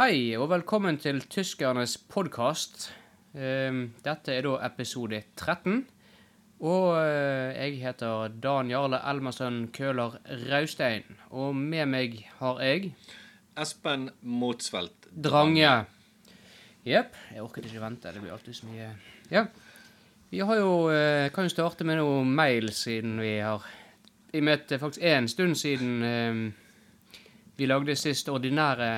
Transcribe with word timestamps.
Hei, 0.00 0.32
og 0.40 0.46
velkommen 0.48 0.96
til 0.96 1.18
Tyskernes 1.28 1.98
podkast. 2.08 2.86
Dette 3.34 4.32
er 4.32 4.46
da 4.46 4.54
episode 4.64 5.18
13. 5.36 5.82
Og 6.64 6.86
eh, 7.02 7.50
jeg 7.58 7.76
heter 7.82 8.32
Dan 8.32 8.72
Jarle 8.72 9.02
Elmersen 9.12 9.66
Køhler 9.76 10.16
Raustein. 10.48 11.04
Og 11.36 11.52
med 11.52 11.92
meg 11.92 12.16
har 12.38 12.64
jeg 12.64 12.94
Espen 13.60 14.08
Motsvelt. 14.22 15.12
Drange. 15.12 15.76
Jepp. 16.88 17.20
Jeg 17.34 17.44
orket 17.44 17.68
ikke 17.68 17.84
vente. 17.84 18.16
Det 18.16 18.24
blir 18.24 18.32
alltid 18.32 18.56
så 18.56 18.72
mye 18.72 18.90
Ja. 19.28 19.46
Vi 20.32 20.40
har 20.40 20.64
jo 20.64 20.74
eh, 20.88 21.28
Kan 21.28 21.44
jo 21.44 21.52
starte 21.58 21.84
med 21.84 22.00
noe 22.00 22.24
mail, 22.24 22.72
siden 22.72 23.20
vi 23.20 23.36
har 23.36 23.68
Vi 24.32 24.40
møtte 24.40 24.80
faktisk 24.80 25.04
en 25.04 25.28
stund 25.28 25.60
siden 25.60 25.96
eh, 26.02 26.46
vi 27.60 27.68
lagde 27.68 28.00
sist 28.00 28.32
ordinære 28.32 28.94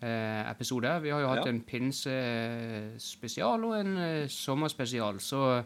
eh, 0.00 0.50
episode. 0.50 0.92
Vi 1.02 1.10
har 1.10 1.20
jo 1.20 1.28
hatt 1.32 1.44
Ja. 1.46 1.50
en 1.52 1.60
pinsespesial 1.66 3.64
og 3.64 3.74
en 3.80 3.96
eh, 3.98 4.26
sommerspesial, 4.28 5.18
så 5.20 5.64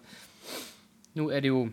nå 1.17 1.29
er 1.33 1.41
det 1.45 1.49
jo 1.53 1.67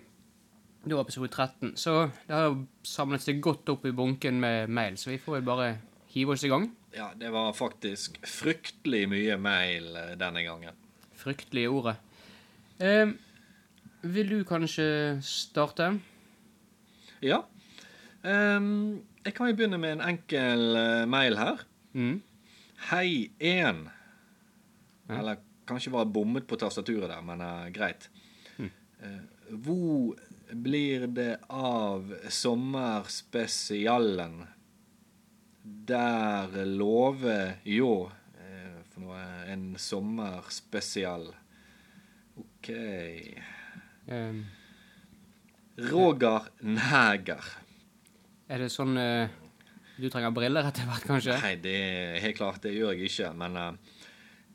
nå 0.88 0.95
er 0.95 1.02
episode 1.04 1.27
13. 1.30 1.73
Så 1.76 2.09
det 2.27 2.34
har 2.35 2.45
jo 2.49 2.66
samlet 2.88 3.22
seg 3.22 3.41
godt 3.44 3.68
opp 3.70 3.85
i 3.85 3.91
bunken 3.91 4.40
med 4.40 4.70
mail, 4.72 4.95
så 4.98 5.09
vi 5.12 5.18
får 5.20 5.40
vel 5.40 5.48
bare 5.49 5.70
hive 6.13 6.32
oss 6.34 6.44
i 6.48 6.49
gang. 6.52 6.70
Ja, 6.95 7.12
det 7.13 7.30
var 7.32 7.52
faktisk 7.54 8.18
fryktelig 8.26 9.04
mye 9.12 9.35
mail 9.38 9.91
eh, 9.96 10.16
denne 10.18 10.44
gangen. 10.48 10.73
Fryktelige 11.20 11.70
ordet. 11.70 11.98
Eh, 12.80 13.12
vil 14.07 14.30
du 14.32 14.44
kanskje 14.48 15.20
starte? 15.21 15.99
Ja. 17.21 17.41
Ehm, 18.23 19.02
jeg 19.26 19.34
kan 19.35 19.48
jo 19.52 19.55
begynne 19.60 19.77
med 19.80 19.98
en 19.98 20.05
enkel 20.16 20.76
eh, 20.80 21.05
mail 21.12 21.35
her. 21.38 21.66
Mm. 21.94 22.21
Hei 22.88 23.32
1. 23.40 23.76
Ja. 25.08 25.20
Eller 25.20 25.38
kanskje 25.68 25.91
var 25.91 26.05
bommet 26.05 26.48
på 26.48 26.55
tastaturet 26.55 27.10
der, 27.12 27.21
men 27.21 27.41
uh, 27.44 27.68
greit. 27.76 28.10
Mm. 28.58 28.71
Hvor 29.49 30.16
blir 30.52 31.08
det 31.08 31.40
av 31.49 32.16
sommerspesialen? 32.30 34.48
Der 35.62 36.66
lover 36.66 37.54
jo 37.68 38.12
eh, 38.40 38.80
for 38.90 39.02
noe 39.04 39.20
en 39.52 39.76
sommerspesial. 39.77 41.36
OK 42.40 42.70
um. 44.08 44.46
Roger 45.91 46.41
Næger. 46.60 47.43
er 48.49 48.58
det 48.64 48.71
sånn 48.74 48.98
eh, 48.98 49.30
Du 50.00 50.08
trenger 50.10 50.32
briller 50.36 50.64
etter 50.70 50.84
hvert, 50.88 51.04
kanskje? 51.08 51.34
Nei, 51.44 51.55
det 51.64 51.74
er 51.76 52.20
helt 52.24 52.38
klart, 52.38 52.62
det 52.64 52.72
gjør 52.76 52.92
jeg 52.96 53.04
ikke. 53.10 53.30
Men 53.40 53.52
uh, 53.60 53.72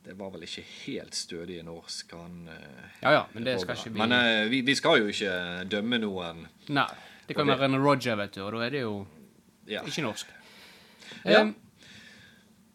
det 0.04 0.14
var 0.18 0.28
vel 0.34 0.42
ikke 0.46 0.64
helt 0.84 1.14
stødig 1.16 1.58
norsk, 1.66 2.12
han 2.16 2.34
uh, 2.48 2.54
Ja 3.02 3.10
ja, 3.18 3.22
men 3.34 3.44
det 3.44 3.58
skal 3.60 3.74
ikke 3.76 3.90
bli 3.96 4.00
Men 4.04 4.12
uh, 4.16 4.50
vi, 4.52 4.58
vi 4.64 4.74
skal 4.78 4.94
jo 5.02 5.06
ikke 5.12 5.32
dømme 5.72 5.96
noen. 6.02 6.36
Nei. 6.72 6.88
Det 7.28 7.34
kan 7.36 7.46
være 7.48 7.64
en 7.70 7.78
Roger, 7.80 8.16
vet 8.20 8.34
du, 8.36 8.40
og 8.44 8.50
da 8.56 8.60
er 8.66 8.70
det 8.74 8.82
jo 8.84 8.94
Ja. 9.68 9.80
ikke 9.88 10.02
norsk. 10.04 10.26
Ja. 11.24 11.40
Um, 11.42 11.54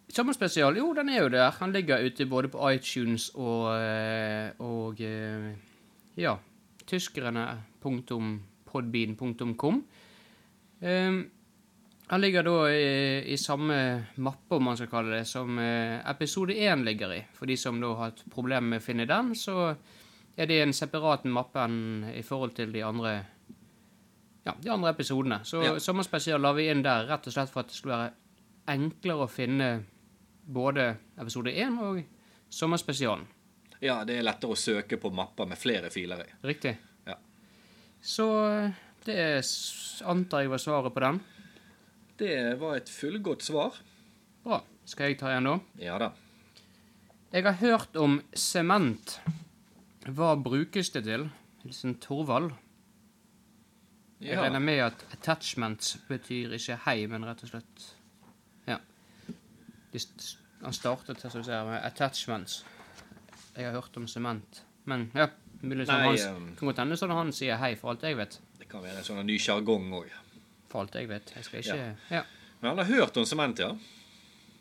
Sommerspesial, 0.09 0.73
jo, 0.77 0.87
den 0.97 1.09
er 1.13 1.19
jo 1.21 1.27
der. 1.29 1.51
Han 1.59 1.69
ligger 1.71 2.01
ute 2.01 2.25
både 2.25 2.47
på 2.49 2.57
iTunes 2.73 3.27
og, 3.37 3.69
eh, 3.77 4.49
og 4.57 4.97
eh, 5.05 5.53
ja, 6.17 6.33
tyskerne.podbean.com. 6.89 9.83
Eh, 10.81 11.13
han 12.09 12.21
ligger 12.21 12.43
da 12.43 12.53
i, 12.73 12.85
i 13.33 13.37
samme 13.37 13.75
mappe, 14.17 14.55
om 14.57 14.63
man 14.69 14.77
skal 14.79 14.89
kalle 14.89 15.17
det, 15.19 15.25
som 15.29 15.59
eh, 15.61 15.99
episode 16.09 16.55
1 16.57 16.81
ligger 16.87 17.13
i. 17.13 17.19
For 17.37 17.45
de 17.49 17.57
som 17.57 17.77
da 17.81 17.91
har 17.93 18.09
hatt 18.11 18.23
problemer 18.33 18.65
med 18.75 18.81
å 18.81 18.85
finne 18.85 19.05
den, 19.09 19.33
så 19.37 19.75
er 20.39 20.47
det 20.49 20.61
en 20.63 20.73
separat 20.73 21.25
mappe 21.29 21.61
enn 21.67 22.07
i 22.15 22.23
forhold 22.25 22.55
til 22.57 22.71
de 22.73 22.81
andre 22.87 23.13
ja, 24.47 24.53
de 24.63 24.69
andre 24.73 24.93
episodene. 24.95 25.41
Så 25.45 25.61
Ja. 25.63 25.75
sommerspesial 25.79 26.41
la 26.41 26.53
vi 26.57 26.69
inn 26.71 26.81
der 26.81 27.05
rett 27.09 27.27
og 27.27 27.33
slett 27.35 27.49
for 27.53 27.61
at 27.61 27.67
det 27.69 27.75
skulle 27.77 27.97
være 27.99 28.13
enklere 28.73 29.25
å 29.25 29.29
finne 29.29 29.67
både 30.49 30.85
episode 31.19 31.51
1 31.53 31.77
og 31.83 31.99
sommerspesialen. 32.49 33.27
ja, 33.81 34.03
det 34.03 34.17
er 34.17 34.23
lettere 34.25 34.51
å 34.51 34.57
søke 34.59 34.97
på 34.99 35.11
mapper 35.13 35.45
med 35.47 35.57
flere 35.57 35.89
filer 35.93 36.23
i. 36.25 36.29
Riktig. 36.47 36.73
Ja. 37.07 37.15
Så 38.01 38.25
eh, 38.49 38.71
det 39.05 39.43
antar 40.03 40.41
jeg 40.41 40.49
var 40.49 40.57
svaret 40.63 40.93
på 40.93 40.99
den. 41.05 41.19
Det 42.19 42.59
var 42.59 42.75
et 42.77 42.89
fullgodt 42.91 43.43
svar. 43.47 43.77
Bra. 44.43 44.61
Skal 44.89 45.11
jeg 45.11 45.19
ta 45.21 45.29
igjen, 45.31 45.45
nå? 45.47 45.57
Ja 45.79 45.97
da. 46.01 46.11
Jeg 47.31 47.45
har 47.45 47.59
hørt 47.61 47.95
om 48.01 48.19
sement. 48.33 49.19
Hva 50.09 50.33
brukes 50.41 50.89
det 50.95 51.03
til? 51.05 51.27
Hilsen 51.63 51.95
Torvald. 52.01 52.51
Jeg 54.19 54.33
Ja. 54.35 54.41
regner 54.43 54.59
med 54.59 54.79
at 54.79 55.05
attachments 55.13 55.97
betyr 56.09 56.51
ikke 56.57 56.75
hei, 56.85 57.05
men 57.07 57.23
rett 57.23 57.43
og 57.43 57.49
slett 57.49 57.93
Ja. 58.67 58.77
Han 60.63 60.73
startet 60.73 61.21
her, 61.21 61.29
som 61.29 61.41
du 61.41 61.49
med 61.49 61.81
attachments. 61.83 62.63
Jeg 63.55 63.65
har 63.65 63.71
hørt 63.81 63.95
om 63.97 64.07
sement. 64.07 64.63
Men 64.85 65.11
ja, 65.15 65.27
mulig 65.61 65.85
sånn 65.87 65.99
Nei, 65.99 66.07
hans, 66.07 66.25
um, 66.25 66.55
kan 66.55 66.67
godt 66.67 66.77
hende 66.77 66.97
sånn 66.97 67.11
han 67.11 67.31
sier 67.31 67.57
hei, 67.57 67.75
for 67.75 67.91
alt 67.91 68.01
jeg 68.01 68.17
vet. 68.17 68.39
Det 68.59 68.67
kan 68.69 68.81
være 68.81 68.97
en 68.97 69.03
sånn 69.03 69.25
ny 69.25 69.37
sjargong 69.37 69.89
òg. 69.93 70.09
For 70.69 70.81
alt 70.81 70.93
jeg 70.95 71.09
vet. 71.09 71.31
Jeg 71.35 71.43
skal 71.45 71.59
ikke 71.59 71.95
Ja. 72.11 72.23
Men 72.61 72.69
han 72.69 72.77
har 72.77 72.85
hørt 72.85 73.17
om 73.17 73.25
sement, 73.25 73.59
ja. 73.59 73.71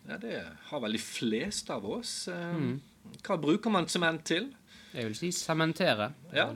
ja. 0.09 0.17
Det 0.17 0.43
har 0.71 0.81
vel 0.81 0.93
de 0.93 0.99
fleste 0.99 1.71
av 1.75 1.85
oss. 1.85 2.29
Eh, 2.29 2.55
Mm. 2.55 2.81
Hva 3.25 3.37
bruker 3.41 3.71
man 3.71 3.87
sement 3.89 4.25
til? 4.25 4.51
Jeg 4.95 5.05
vil 5.07 5.15
si 5.17 5.31
sementere. 5.33 6.13
Ja. 6.35 6.51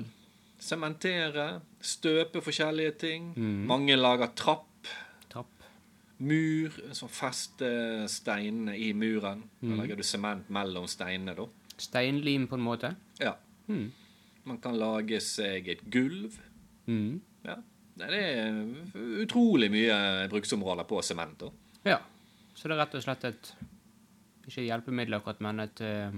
Sementere, 0.62 1.60
støpe 1.82 2.40
forskjellige 2.44 2.92
ting. 3.00 3.32
Mm. 3.36 3.64
Mange 3.66 3.96
lager 3.96 4.28
trapp, 4.36 4.86
Trapp. 5.30 5.64
mur, 6.18 6.70
som 6.94 7.08
fester 7.08 8.06
steinene 8.06 8.76
i 8.78 8.92
muren. 8.92 9.42
Da 9.60 9.66
Mm. 9.66 9.80
legger 9.80 9.96
du 9.96 10.02
sement 10.02 10.48
mellom 10.50 10.86
steinene, 10.86 11.34
da. 11.34 11.46
Steinlim, 11.78 12.46
på 12.46 12.54
en 12.54 12.60
måte. 12.62 12.94
Ja. 13.20 13.32
Mm. 13.66 13.92
Man 14.44 14.58
kan 14.58 14.76
lage 14.78 15.20
seg 15.20 15.68
et 15.68 15.90
gulv. 15.90 16.38
Mm. 16.86 17.20
Ja. 17.44 17.56
Nei, 18.00 18.08
Det 18.08 18.20
er 18.24 19.20
utrolig 19.22 19.68
mye 19.72 19.96
bruksområder 20.32 20.88
på 20.88 21.02
sement. 21.04 21.44
Ja. 21.84 21.98
Så 22.54 22.68
det 22.68 22.76
er 22.76 22.82
rett 22.84 22.94
og 22.96 23.04
slett 23.04 23.24
et 23.28 23.52
Ikke 24.48 24.64
hjelpemiddel 24.64 25.18
akkurat, 25.18 25.40
men 25.44 25.60
et 25.62 25.80
uh, 25.84 26.16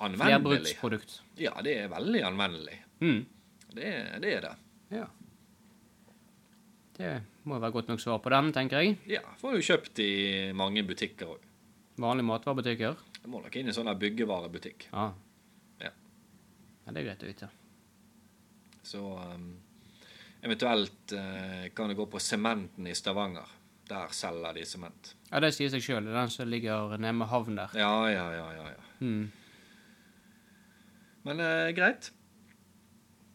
anvendelig. 0.00 0.24
flerbruksprodukt. 0.24 1.16
Ja, 1.40 1.52
det 1.64 1.74
er 1.82 1.90
veldig 1.92 2.22
anvendelig. 2.30 2.78
Mm. 3.02 3.20
Det, 3.74 3.90
det 4.22 4.32
er 4.38 4.46
det. 4.46 4.54
Ja. 4.96 5.06
Det 6.96 7.12
må 7.48 7.58
være 7.60 7.72
godt 7.72 7.92
nok 7.92 8.00
svar 8.02 8.18
på 8.24 8.32
den, 8.32 8.50
tenker 8.56 8.82
jeg. 8.82 8.96
Ja, 9.08 9.22
får 9.40 9.58
jo 9.58 9.66
kjøpt 9.70 10.00
i 10.04 10.10
mange 10.56 10.82
butikker 10.88 11.34
òg. 11.36 11.46
Vanlige 12.00 12.28
matvarebutikker. 12.28 12.98
Det 13.20 13.28
må 13.28 13.42
nok 13.44 13.56
inn 13.60 13.68
i 13.68 13.76
sånn 13.76 13.90
byggevarebutikk. 14.00 14.88
Ja. 14.92 15.10
Ja. 15.80 15.90
ja. 15.90 16.92
Det 16.92 17.02
er 17.02 17.08
greit 17.10 17.24
å 17.24 17.28
vite. 17.28 17.50
Så 18.90 19.00
um, 19.16 19.50
eventuelt 20.42 21.12
eh, 21.16 21.66
kan 21.74 21.90
du 21.90 21.96
gå 21.98 22.06
på 22.10 22.20
Sementen 22.22 22.86
i 22.86 22.94
Stavanger. 22.94 23.48
Der 23.90 24.12
selger 24.14 24.54
de 24.54 24.64
sement. 24.66 25.14
Ja, 25.30 25.40
det 25.42 25.50
sier 25.56 25.70
seg 25.72 25.82
sjøl. 25.82 26.04
Det 26.06 26.12
er 26.12 26.20
den 26.20 26.30
som 26.30 26.48
ligger 26.48 26.94
nede 26.96 27.16
med 27.18 27.30
havn 27.30 27.58
der. 27.58 27.72
Ja, 27.74 27.92
ja, 28.12 28.26
ja, 28.36 28.46
ja. 28.54 28.68
ja. 28.70 28.84
Mm. 29.00 29.30
Men 31.26 31.42
eh, 31.44 31.70
greit. 31.76 32.12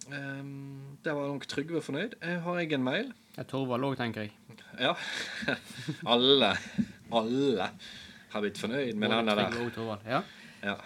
Um, 0.05 0.97
der 1.03 1.17
var 1.17 1.27
nok 1.27 1.47
Trygve 1.49 1.81
fornøyd. 1.81 2.15
Jeg 2.21 2.41
har 2.41 2.59
jeg 2.61 2.73
en 2.77 2.83
mail? 2.85 3.11
Det 3.35 3.41
er 3.43 3.49
Torvald 3.49 3.83
òg, 3.87 3.97
tenker 3.99 4.27
jeg. 4.27 4.35
Ja. 4.79 4.93
alle, 6.13 6.51
alle 7.11 7.69
har 8.31 8.43
blitt 8.45 8.61
fornøyd 8.61 8.93
med 8.93 9.11
denne 9.11 9.35
der. 9.41 9.59
Og 9.65 9.73
Torvald. 9.75 10.05
Ja. 10.07 10.21
Ja. 10.63 10.77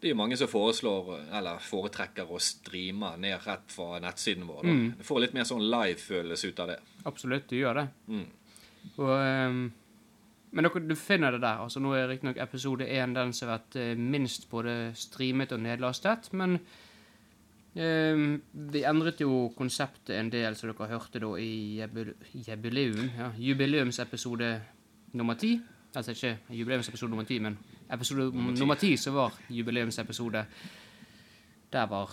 Det 0.00 0.08
er 0.08 0.14
jo 0.14 0.16
mange 0.16 0.36
som 0.40 0.48
foreslår, 0.48 1.10
eller 1.36 1.60
foretrekker 1.60 2.30
å 2.32 2.38
streame 2.40 3.12
ned 3.20 3.42
rett 3.44 3.72
fra 3.72 3.98
nettsiden 4.00 4.46
vår. 4.48 4.64
Mm. 4.64 4.86
Du 4.98 5.04
får 5.04 5.20
litt 5.26 5.34
mer 5.36 5.44
sånn 5.48 5.66
live-følelse 5.66 6.48
ut 6.48 6.62
av 6.64 6.72
det. 6.72 6.78
Absolutt, 7.10 7.50
du 7.50 7.58
gjør 7.58 7.82
det. 7.82 7.86
Mm. 8.08 8.28
Og, 8.94 9.10
um, 9.12 9.58
men 10.50 10.66
dere, 10.66 10.82
du 10.88 10.96
finner 10.96 11.36
det 11.36 11.42
der. 11.44 11.60
altså 11.66 11.82
Nå 11.84 11.92
er 11.94 12.08
riktignok 12.08 12.40
episode 12.40 12.88
én 12.88 13.12
den 13.14 13.34
som 13.36 13.50
har 13.50 13.58
vært 13.58 13.76
eh, 13.76 13.92
minst 13.94 14.48
både 14.50 14.94
streamet 14.98 15.52
og 15.52 15.60
nedlastet. 15.66 16.32
Men 16.32 16.56
ehm, 17.74 18.40
vi 18.72 18.82
endret 18.84 19.20
jo 19.20 19.50
konseptet 19.56 20.16
en 20.18 20.30
del, 20.32 20.56
som 20.56 20.70
dere 20.72 20.88
hørte 20.90 21.20
da 21.22 21.34
i 21.38 21.80
jubileum, 22.46 23.10
ja, 23.18 23.30
jubileumsepisode 23.38 24.50
nummer 25.12 25.34
ti. 25.34 25.60
Altså 25.94 26.12
ikke 26.14 26.36
jubileumsepisode 26.54 27.10
nummer 27.10 27.24
ti, 27.26 27.38
men 27.42 27.56
episode 27.90 28.30
Nummer 28.32 28.74
ti. 28.78 28.96
som 28.96 29.14
var 29.14 29.34
jubileumsepisode. 29.50 30.44
Der 31.72 31.86
var 31.86 32.12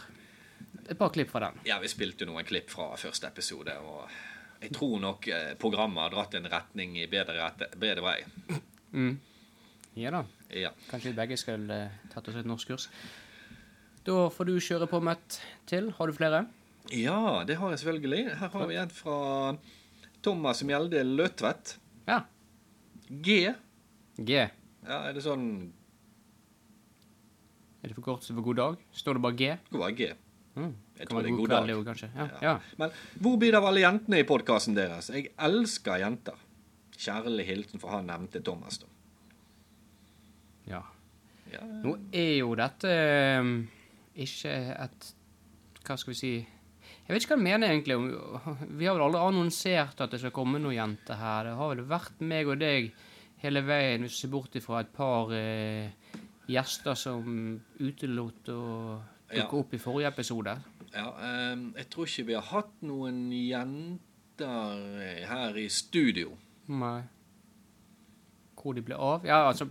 et 0.90 0.98
par 0.98 1.10
klipp 1.10 1.30
fra 1.30 1.40
den. 1.40 1.60
Ja, 1.66 1.78
vi 1.80 1.88
spilte 1.88 2.26
jo 2.26 2.32
noen 2.32 2.46
klipp 2.46 2.70
fra 2.70 2.96
første 2.98 3.28
episode, 3.28 3.76
og 3.78 4.10
jeg 4.62 4.72
tror 4.74 5.00
nok 5.00 5.28
eh, 5.28 5.54
programmet 5.60 6.02
har 6.02 6.10
dratt 6.16 6.34
en 6.40 6.50
retning 6.50 6.98
i 6.98 7.06
bedre, 7.12 7.36
rette, 7.38 7.68
bedre 7.78 8.02
vei. 8.02 8.18
Mm. 8.94 9.20
Ja 9.98 10.12
da. 10.14 10.24
Ja. 10.54 10.72
Kanskje 10.90 11.12
vi 11.12 11.18
begge 11.18 11.38
skal 11.38 11.70
eh, 11.74 11.98
tatt 12.14 12.28
oss 12.32 12.40
et 12.40 12.48
norskkurs. 12.50 12.88
Da 14.08 14.28
får 14.32 14.48
du 14.48 14.54
kjøre 14.64 14.88
på 14.88 15.02
med 15.04 15.18
et 15.20 15.40
til. 15.68 15.90
Har 15.98 16.08
du 16.08 16.16
flere? 16.16 16.46
ja, 16.96 17.44
det 17.44 17.58
har 17.60 17.74
jeg 17.74 17.82
selvfølgelig. 17.82 18.22
Her 18.40 18.52
har 18.54 18.68
vi 18.70 18.78
en 18.80 18.94
fra 18.96 19.18
Thomas 20.24 20.62
Mjelde 20.64 21.02
Løtvedt. 21.04 21.74
Ja. 22.08 22.22
G. 23.10 23.52
G. 24.16 24.46
Ja, 24.88 25.02
er 25.10 25.14
det 25.18 25.24
sånn 25.26 25.44
Er 27.84 27.92
det 27.92 27.98
for 27.98 28.06
kort 28.06 28.24
for 28.24 28.44
god 28.46 28.58
dag? 28.62 28.80
Står 28.96 29.20
det 29.20 29.26
bare 29.28 29.38
G? 29.40 29.52
Det 29.68 29.82
bare 29.84 29.96
G. 30.00 30.10
Mm. 30.58 30.74
Jeg 30.98 31.08
tror 31.12 31.22
det 31.22 31.30
er 31.34 31.38
god 31.44 31.52
dag. 31.54 31.70
også, 31.76 31.86
kanskje. 31.92 32.10
Ja. 32.16 32.26
Ja. 32.32 32.40
ja. 32.48 32.56
Men 32.80 32.96
hvor 33.22 33.38
blir 33.38 33.52
det 33.54 33.60
av 33.60 33.68
alle 33.70 33.84
jentene 33.84 34.24
i 34.24 34.28
podkasten 34.28 34.76
deres? 34.78 35.12
Jeg 35.14 35.34
elsker 35.38 36.00
jenter. 36.02 36.40
Kjærlig 36.98 37.46
hilsen 37.52 37.84
fra 37.84 38.00
han 38.00 38.08
nevnte 38.10 38.40
Thomas, 38.42 38.80
da. 38.82 38.88
ja. 40.72 40.86
Ja, 41.48 41.62
Nå 41.64 41.94
er 42.12 42.34
jo 42.42 42.50
dette 42.60 42.90
eh, 42.92 43.52
ikke 44.26 44.54
et 44.84 45.14
Hva 45.88 45.96
skal 45.98 46.12
vi 46.14 46.18
si 46.20 46.32
Jeg 46.38 47.14
vet 47.14 47.24
ikke 47.24 47.36
hva 47.36 47.38
han 47.40 47.44
mener 47.48 47.72
egentlig. 47.72 47.98
Vi 48.80 48.86
har 48.88 48.96
vel 48.98 49.06
aldri 49.08 49.22
annonsert 49.24 50.02
at 50.04 50.12
det 50.12 50.20
skal 50.20 50.34
komme 50.36 50.60
noen 50.60 50.76
jenter 50.76 51.16
her. 51.20 51.44
Det 51.48 51.54
har 51.60 51.70
vel 51.76 51.86
vært 51.88 52.20
meg 52.28 52.48
og 52.52 52.60
deg 52.60 52.90
hele 53.44 53.62
veien, 53.64 54.02
hvis 54.04 54.16
du 54.18 54.22
ser 54.26 54.32
bort 54.34 54.56
ifra 54.60 54.82
et 54.82 54.90
par 54.96 55.32
eh, 55.36 55.92
gjester 56.50 56.96
som 57.00 57.28
utelot 57.80 58.50
å 58.50 58.64
dukke 59.28 59.38
Ja. 59.38 59.48
opp 59.60 59.74
i 59.76 59.80
forrige 59.84 60.08
episode. 60.14 60.54
ja 60.94 61.08
um, 61.54 61.74
jeg 61.76 61.90
tror 61.92 62.08
ikke 62.08 62.26
vi 62.30 62.34
har 62.38 62.46
hatt 62.52 62.76
noen 62.82 63.18
jenter 63.32 65.26
her 65.28 65.58
i 65.60 65.68
studio. 65.70 66.32
Nei. 66.68 67.02
Hvor 68.58 68.74
de 68.76 68.82
ble 68.84 68.96
av? 68.96 69.26
Ja, 69.28 69.48
altså 69.50 69.68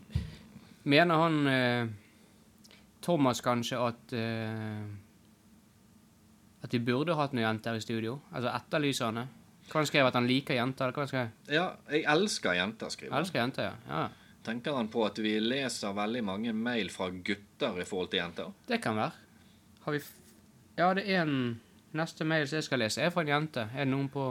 Mener 0.87 1.19
han 1.19 1.47
eh, 1.51 1.89
Thomas 3.07 3.41
kanskje 3.45 3.79
at 3.79 4.15
uh, 4.19 4.87
At 6.67 6.73
de 6.73 6.81
burde 6.83 7.15
hatt 7.15 7.35
noen 7.37 7.47
jenter 7.47 7.79
i 7.79 7.83
studio? 7.85 8.19
Altså 8.33 8.51
etterlyser 8.51 9.11
han 9.11 9.21
det? 9.21 9.27
Hva 9.67 9.81
han 9.81 9.89
skrev 9.89 10.07
at 10.09 10.17
han 10.19 10.27
liker 10.27 10.59
jenter? 10.59 10.95
Hva 10.95 11.05
han 11.05 11.11
skrev? 11.11 11.35
Ja, 11.51 11.67
jeg 11.91 12.07
elsker 12.11 12.55
jenter, 12.59 12.91
skriver 12.91 13.15
han. 13.15 13.25
Elsker 13.25 13.41
jenter, 13.43 13.69
ja. 13.69 13.77
ja. 13.91 14.35
Tenker 14.47 14.79
han 14.79 14.91
på 14.91 15.03
at 15.07 15.19
vi 15.19 15.33
leser 15.43 15.95
veldig 15.95 16.23
mange 16.27 16.53
mail 16.55 16.91
fra 16.95 17.09
gutter 17.11 17.81
i 17.83 17.87
forhold 17.87 18.13
til 18.13 18.23
jenter? 18.23 18.53
Det 18.67 18.79
kan 18.83 18.99
være. 18.99 19.25
Har 19.87 19.97
vi 19.97 20.03
Ja, 20.77 20.93
det 20.95 21.07
er 21.07 21.23
en 21.23 21.61
Neste 21.97 22.27
mail 22.29 22.45
som 22.49 22.59
jeg 22.59 22.67
skal 22.67 22.83
lese, 22.83 23.01
er 23.01 23.13
fra 23.15 23.23
en 23.25 23.31
jente. 23.31 23.63
Er 23.73 23.87
det 23.87 23.89
noen 23.89 24.09
på 24.13 24.27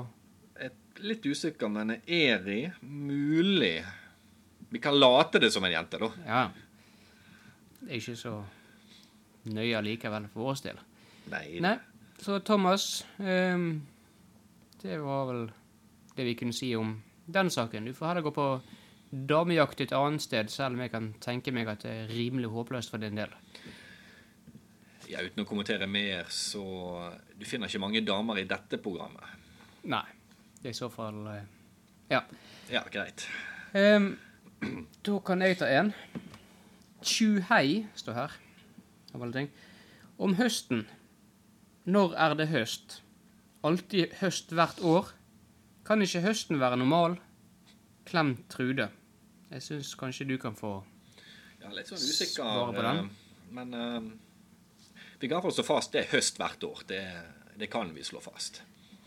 er 0.59 0.73
litt 1.03 1.25
usikker, 1.25 1.71
men 1.71 1.95
er 2.05 2.43
de 2.43 2.59
mulig 2.81 3.79
Vi 4.69 4.79
kan 4.79 4.97
late 4.99 5.39
det 5.39 5.51
som 5.53 5.63
en 5.65 5.71
jente, 5.71 5.99
da. 6.01 6.09
Ja. 6.25 6.43
Det 7.79 7.89
er 7.89 7.99
ikke 7.99 8.15
så 8.19 8.35
nøye 9.45 9.81
likevel 9.85 10.29
for 10.33 10.47
vår 10.47 10.63
del. 10.65 10.79
Nei. 11.31 11.45
Nei, 11.63 11.75
så 12.21 12.39
Thomas 12.45 13.05
um, 13.17 13.81
Det 14.81 14.99
var 15.01 15.25
vel 15.31 15.47
det 16.15 16.25
vi 16.27 16.35
kunne 16.37 16.53
si 16.53 16.69
om 16.77 16.93
den 17.25 17.49
saken. 17.49 17.85
Du 17.85 17.93
får 17.93 18.07
heller 18.07 18.25
gå 18.25 18.31
på 18.35 18.49
damejakt 19.09 19.81
et 19.81 19.93
annet 19.95 20.21
sted, 20.21 20.49
selv 20.51 20.75
om 20.75 20.83
jeg 20.83 20.91
kan 20.93 21.13
tenke 21.23 21.51
meg 21.55 21.69
at 21.71 21.83
det 21.85 21.91
er 21.91 22.11
rimelig 22.13 22.51
håpløst 22.53 22.93
for 22.93 23.01
din 23.01 23.17
del. 23.17 23.33
Ja, 25.09 25.21
uten 25.21 25.43
å 25.43 25.47
kommentere 25.47 25.87
mer, 25.87 26.25
så 26.33 26.63
Du 27.37 27.45
finner 27.45 27.69
ikke 27.69 27.81
mange 27.83 28.01
damer 28.05 28.39
i 28.41 28.47
dette 28.49 28.79
programmet. 28.81 29.25
Nei. 29.83 30.05
Det 30.61 30.71
er 30.71 30.73
i 30.73 30.77
så 30.77 30.89
fall 30.89 31.19
eh, 31.29 31.43
Ja. 32.09 32.23
Ja, 32.71 32.81
greit. 32.89 33.27
Um, 33.73 34.15
da 35.05 35.19
kan 35.25 35.43
jeg 35.45 35.59
ta 35.59 35.67
en. 35.69 35.91
Tjuhei 37.05 37.85
står 37.95 38.17
her. 38.17 38.37
Av 39.15 39.23
alle 39.23 39.35
ting. 39.39 39.49
Om 40.19 40.35
høsten. 40.39 40.85
Når 41.87 42.15
er 42.25 42.35
det 42.39 42.49
høst? 42.51 42.99
Alltid 43.65 44.13
høst 44.21 44.51
hvert 44.55 44.81
år. 44.85 45.11
Kan 45.85 46.01
ikke 46.05 46.23
høsten 46.25 46.59
være 46.61 46.77
normal? 46.81 47.17
Klem 48.09 48.35
Trude. 48.51 48.89
Jeg 49.51 49.63
syns 49.65 49.93
kanskje 49.97 50.27
du 50.29 50.35
kan 50.41 50.55
få 50.57 50.75
Ja, 51.61 51.71
litt 51.73 51.89
sånn 51.89 52.01
usikker. 52.01 52.43
Svare 52.43 52.73
på 52.75 52.85
den. 52.85 53.03
eh, 53.05 53.53
Men 53.55 53.73
uh, 53.73 54.11
vi 55.21 55.27
kan 55.29 55.35
i 55.35 55.37
hvert 55.37 55.45
fall 55.47 55.55
slå 55.59 55.65
fast 55.67 55.93
det 55.95 56.03
er 56.03 56.11
høst 56.15 56.39
hvert 56.41 56.63
år. 56.67 56.83
Det, 56.89 57.01
det 57.61 57.69
kan 57.73 57.93
vi 57.95 58.03
slå 58.05 58.21
fast. 58.21 58.61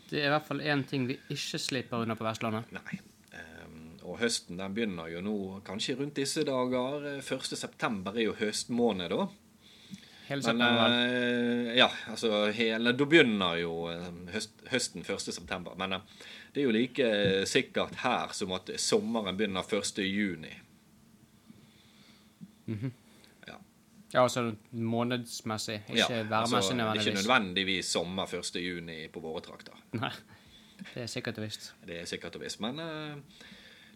Det 0.08 0.22
er 0.22 0.30
i 0.30 0.32
hvert 0.32 0.46
fall 0.48 0.62
én 0.64 0.86
ting 0.88 1.04
vi 1.10 1.18
ikke 1.34 1.58
slipper 1.60 2.02
unna 2.06 2.16
på 2.16 2.24
Vestlandet. 2.26 2.70
Nei. 2.72 3.00
Eh, 3.34 3.66
og 4.08 4.16
høsten 4.22 4.56
den 4.56 4.74
begynner 4.74 5.10
jo 5.12 5.20
nå 5.26 5.34
kanskje 5.66 5.98
rundt 5.98 6.16
disse 6.16 6.46
dager. 6.48 7.04
Eh, 7.18 7.20
1. 7.20 7.52
september 7.60 8.16
er 8.16 8.30
jo 8.30 8.38
høstmåned, 8.38 9.12
da. 9.12 9.26
Hele 10.28 10.52
Men 10.52 10.92
eh, 10.92 11.76
ja, 11.78 11.86
altså 12.12 12.50
hele, 12.52 12.92
Da 12.92 13.04
begynner 13.08 13.56
jo 13.62 13.88
eh, 13.88 14.08
høst, 14.34 14.50
høsten 14.68 15.00
1. 15.04 15.20
september. 15.32 15.74
Men 15.80 15.92
eh, 15.96 16.00
det 16.54 16.60
er 16.62 16.66
jo 16.68 16.74
like 16.74 17.08
sikkert 17.48 17.94
her 18.02 18.32
som 18.36 18.52
at 18.56 18.70
sommeren 18.80 19.36
begynner 19.38 19.64
1. 19.64 20.02
juni. 20.04 20.52
Ja. 23.46 23.56
Ja, 24.12 24.22
altså 24.22 24.54
månedsmessig, 24.72 25.82
ikke 25.88 25.98
Ja, 25.98 26.22
værmessig 26.28 26.56
altså, 26.56 26.72
Det 26.72 26.80
er 26.80 26.92
ikke 26.94 27.04
nødvendigvis. 27.14 27.28
nødvendigvis 27.28 27.86
sommer 27.86 28.34
1. 28.34 28.56
juni 28.56 28.98
på 29.08 29.20
våre 29.20 29.40
trakter. 29.44 29.76
Nei, 29.92 30.10
det 30.94 31.02
er 31.02 31.06
sikkert 31.06 31.38
og 31.38 31.44
visst. 31.48 31.72
Det 31.86 32.00
er 32.02 32.04
sikkert 32.08 32.36
og 32.36 32.42
visst. 32.44 32.60
Men 32.60 32.78
eh, 32.80 33.16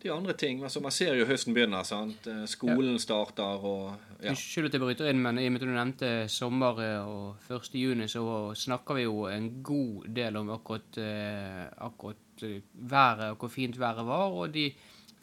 det 0.02 0.10
er 0.10 0.14
andre 0.16 0.34
ting. 0.38 0.62
Altså, 0.66 0.80
man 0.82 0.94
ser 0.94 1.14
jo 1.14 1.26
høsten 1.28 1.54
begynner. 1.54 1.84
sant? 1.86 2.26
Skolen 2.26 2.48
Skolen 2.50 2.98
starter 2.98 3.62
og 3.62 3.92
ja. 4.22 4.32
Unnskyld 4.32 4.66
at 4.66 4.76
jeg 4.76 4.82
bryter 4.82 5.10
inn, 5.10 5.22
men 5.22 5.38
i 5.38 5.46
og 5.46 5.54
med 5.54 5.62
at 5.62 5.66
du 5.66 5.72
nevnte 5.74 6.10
sommer 6.30 6.82
eh, 6.82 7.06
og 7.06 7.50
1. 7.50 7.74
juni, 7.78 8.08
så 8.10 8.22
snakker 8.58 8.98
vi 8.98 9.06
jo 9.06 9.26
en 9.30 9.48
god 9.62 10.10
del 10.14 10.38
om 10.42 10.50
akkurat, 10.54 10.98
eh, 10.98 11.64
akkurat 11.86 12.46
eh, 12.46 12.60
været 12.74 13.32
og 13.32 13.40
hvor 13.42 13.54
fint 13.54 13.78
været 13.78 14.06
var, 14.06 14.34
og 14.34 14.54
de 14.54 14.68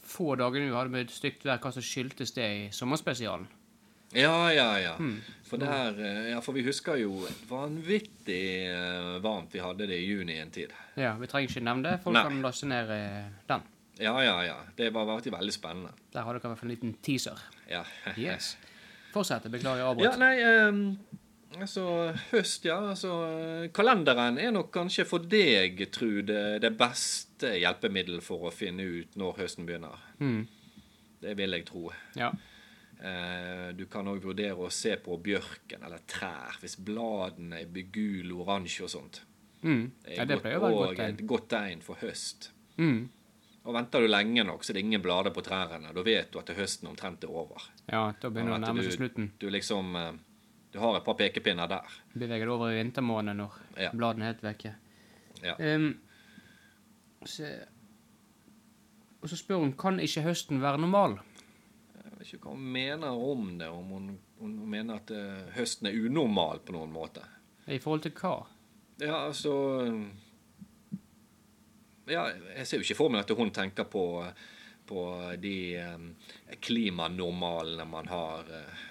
få 0.10 0.36
dagene 0.36 0.72
vi 0.72 0.76
hadde 0.76 0.96
med 0.96 1.14
stygt 1.14 1.46
vær, 1.46 1.62
hva 1.62 1.72
som 1.76 1.86
skyldtes 1.86 2.36
det 2.36 2.50
i 2.50 2.68
sommerspesialen. 2.76 3.48
Ja, 4.16 4.54
ja, 4.54 4.80
ja. 4.82 4.96
Hmm. 4.98 5.20
For, 5.46 5.62
der, 5.62 6.00
eh, 6.02 6.30
ja, 6.32 6.40
for 6.42 6.58
vi 6.58 6.64
husker 6.66 6.98
jo 6.98 7.14
vanvittig 7.50 8.42
eh, 8.66 9.18
varmt 9.22 9.54
vi 9.54 9.62
hadde 9.62 9.86
det 9.90 10.00
i 10.02 10.08
juni 10.10 10.40
en 10.42 10.52
tid. 10.52 10.74
Ja, 10.98 11.14
Vi 11.20 11.30
trenger 11.30 11.50
ikke 11.50 11.66
nevne 11.66 11.92
det. 11.92 12.00
Folk 12.04 12.18
Nei. 12.18 12.24
kan 12.26 12.42
laste 12.42 12.70
ned 12.70 12.90
eh, 12.96 13.28
den. 13.50 13.68
Ja, 14.00 14.16
ja, 14.24 14.36
ja. 14.48 14.58
Det 14.78 14.90
var 14.96 15.08
vært 15.10 15.28
veldig 15.34 15.54
spennende. 15.54 15.92
Der 16.14 16.24
har 16.24 16.36
dere 16.36 16.48
i 16.48 16.52
hvert 16.54 16.62
fall 16.62 16.70
en 16.70 16.76
liten 16.76 16.94
teaser. 17.04 17.42
Ja. 17.70 17.84
Yes. 18.16 18.54
Fortsett. 19.14 19.50
Beklager 19.52 20.00
Ja, 20.04 20.14
nei 20.20 20.36
um, 20.70 20.84
Altså, 21.58 22.14
høst, 22.30 22.68
ja. 22.70 22.78
Altså, 22.92 23.12
kalenderen 23.74 24.38
er 24.38 24.54
nok 24.54 24.70
kanskje 24.74 25.06
for 25.10 25.26
deg, 25.26 25.82
Trude, 25.92 26.60
det 26.62 26.72
beste 26.78 27.56
hjelpemiddel 27.58 28.22
for 28.22 28.48
å 28.48 28.54
finne 28.54 28.86
ut 28.86 29.18
når 29.20 29.42
høsten 29.42 29.66
begynner. 29.68 29.98
Mm. 30.22 30.44
Det 31.20 31.34
vil 31.40 31.58
jeg 31.58 31.66
tro. 31.68 31.88
Ja. 32.20 32.30
Eh, 33.00 33.70
du 33.76 33.86
kan 33.92 34.08
òg 34.12 34.22
vurdere 34.24 34.62
å 34.62 34.70
se 34.74 34.94
på 35.02 35.18
bjørken 35.24 35.84
eller 35.88 36.06
trær, 36.10 36.60
hvis 36.62 36.78
bladene 36.86 37.64
blir 37.72 37.90
gul, 37.96 38.34
oransje 38.44 38.86
og 38.86 38.94
sånt. 38.94 39.22
Mm. 39.64 39.86
Det 40.06 40.16
ja, 40.16 40.24
er 40.24 40.30
det 40.30 40.42
godt, 40.44 40.70
og 40.70 41.02
et 41.04 41.24
godt 41.28 41.50
tegn 41.56 41.82
for 41.84 42.00
høst. 42.04 42.52
Mm. 42.78 43.08
Og 43.70 43.76
venter 43.76 44.02
du 44.02 44.08
lenge 44.10 44.42
nok, 44.48 44.64
så 44.66 44.72
er 44.74 44.80
det 44.80 44.82
ingen 44.88 45.02
blader 45.04 45.30
på 45.36 45.44
trærne. 45.46 45.92
Da 45.94 46.02
vet 46.06 46.32
du 46.34 46.40
at 46.42 46.50
høsten 46.58 46.90
omtrent 46.90 47.22
er 47.28 47.30
over. 47.30 47.62
Ja, 47.86 48.08
da 48.18 48.32
begynner 48.34 48.56
det 48.56 48.58
å 48.58 48.64
nærme 48.64 48.86
seg 48.88 48.96
slutten. 48.98 49.28
Du 49.38 49.46
liksom 49.54 49.92
eh, 50.00 50.12
Du 50.74 50.80
har 50.82 50.98
et 50.98 51.06
par 51.06 51.18
pekepinner 51.20 51.70
der. 51.70 51.86
Beveger 52.14 52.46
det 52.50 52.54
over 52.56 52.72
i 52.74 52.80
vintermåneden 52.80 53.38
når 53.44 53.60
Ja. 53.78 53.92
bladene 53.94 54.26
er 54.26 54.34
helt 54.34 54.42
vekke. 54.46 54.72
Ja. 55.44 55.54
Um, 55.60 55.92
så, 57.26 57.46
Og 59.22 59.30
så 59.30 59.38
spør 59.40 59.62
hun 59.64 59.74
kan 59.78 60.00
ikke 60.00 60.22
høsten 60.26 60.62
være 60.62 60.80
normal. 60.82 61.20
Jeg 62.00 62.14
vet 62.20 62.34
ikke 62.34 62.48
hva 62.50 62.56
hun 62.56 62.68
mener 62.74 63.22
om 63.32 63.58
det. 63.60 63.68
Om 63.70 63.94
hun, 63.96 64.10
hun 64.40 64.56
mener 64.70 64.96
at 65.02 65.12
eh, 65.12 65.50
høsten 65.58 65.88
er 65.92 65.98
unormal 66.10 66.60
på 66.66 66.74
noen 66.76 66.92
måte. 66.94 67.22
I 67.68 67.78
forhold 67.80 68.02
til 68.08 68.14
hva? 68.18 68.36
Ja, 69.00 69.26
altså 69.28 69.54
Ja, 72.10 72.28
jeg 72.58 72.68
ser 72.68 72.78
jo 72.82 72.84
ikke 72.88 72.98
for 72.98 73.10
meg 73.14 73.22
at 73.26 73.36
hun 73.38 73.52
tenker 73.56 73.84
på, 73.90 74.04
på 74.90 75.04
de 75.42 75.56
klimanormalene 76.62 77.86
man 77.90 78.08
har. 78.08 78.46
eh. 78.50 78.86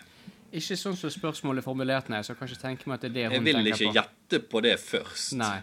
Ikke 0.59 0.79
sånn 0.81 0.97
som 0.97 1.11
spørsmålet 1.13 1.61
er 1.61 1.67
formulert, 1.67 2.09
nei, 2.09 2.23
så 2.25 2.33
jeg 2.33 2.39
kan 2.41 2.49
ikke 2.49 2.63
tenke 2.63 2.89
meg 2.89 2.95
at 2.97 3.03
det 3.05 3.11
er 3.11 3.15
det 3.15 3.25
hun 3.25 3.33
tenker 3.33 3.43
på. 3.45 3.57
Jeg 3.59 3.65
vil 3.65 3.89
ikke 3.89 3.97
gjette 3.99 4.39
på 4.49 4.63
det 4.65 4.77
først. 4.81 5.35
Nei. 5.37 5.59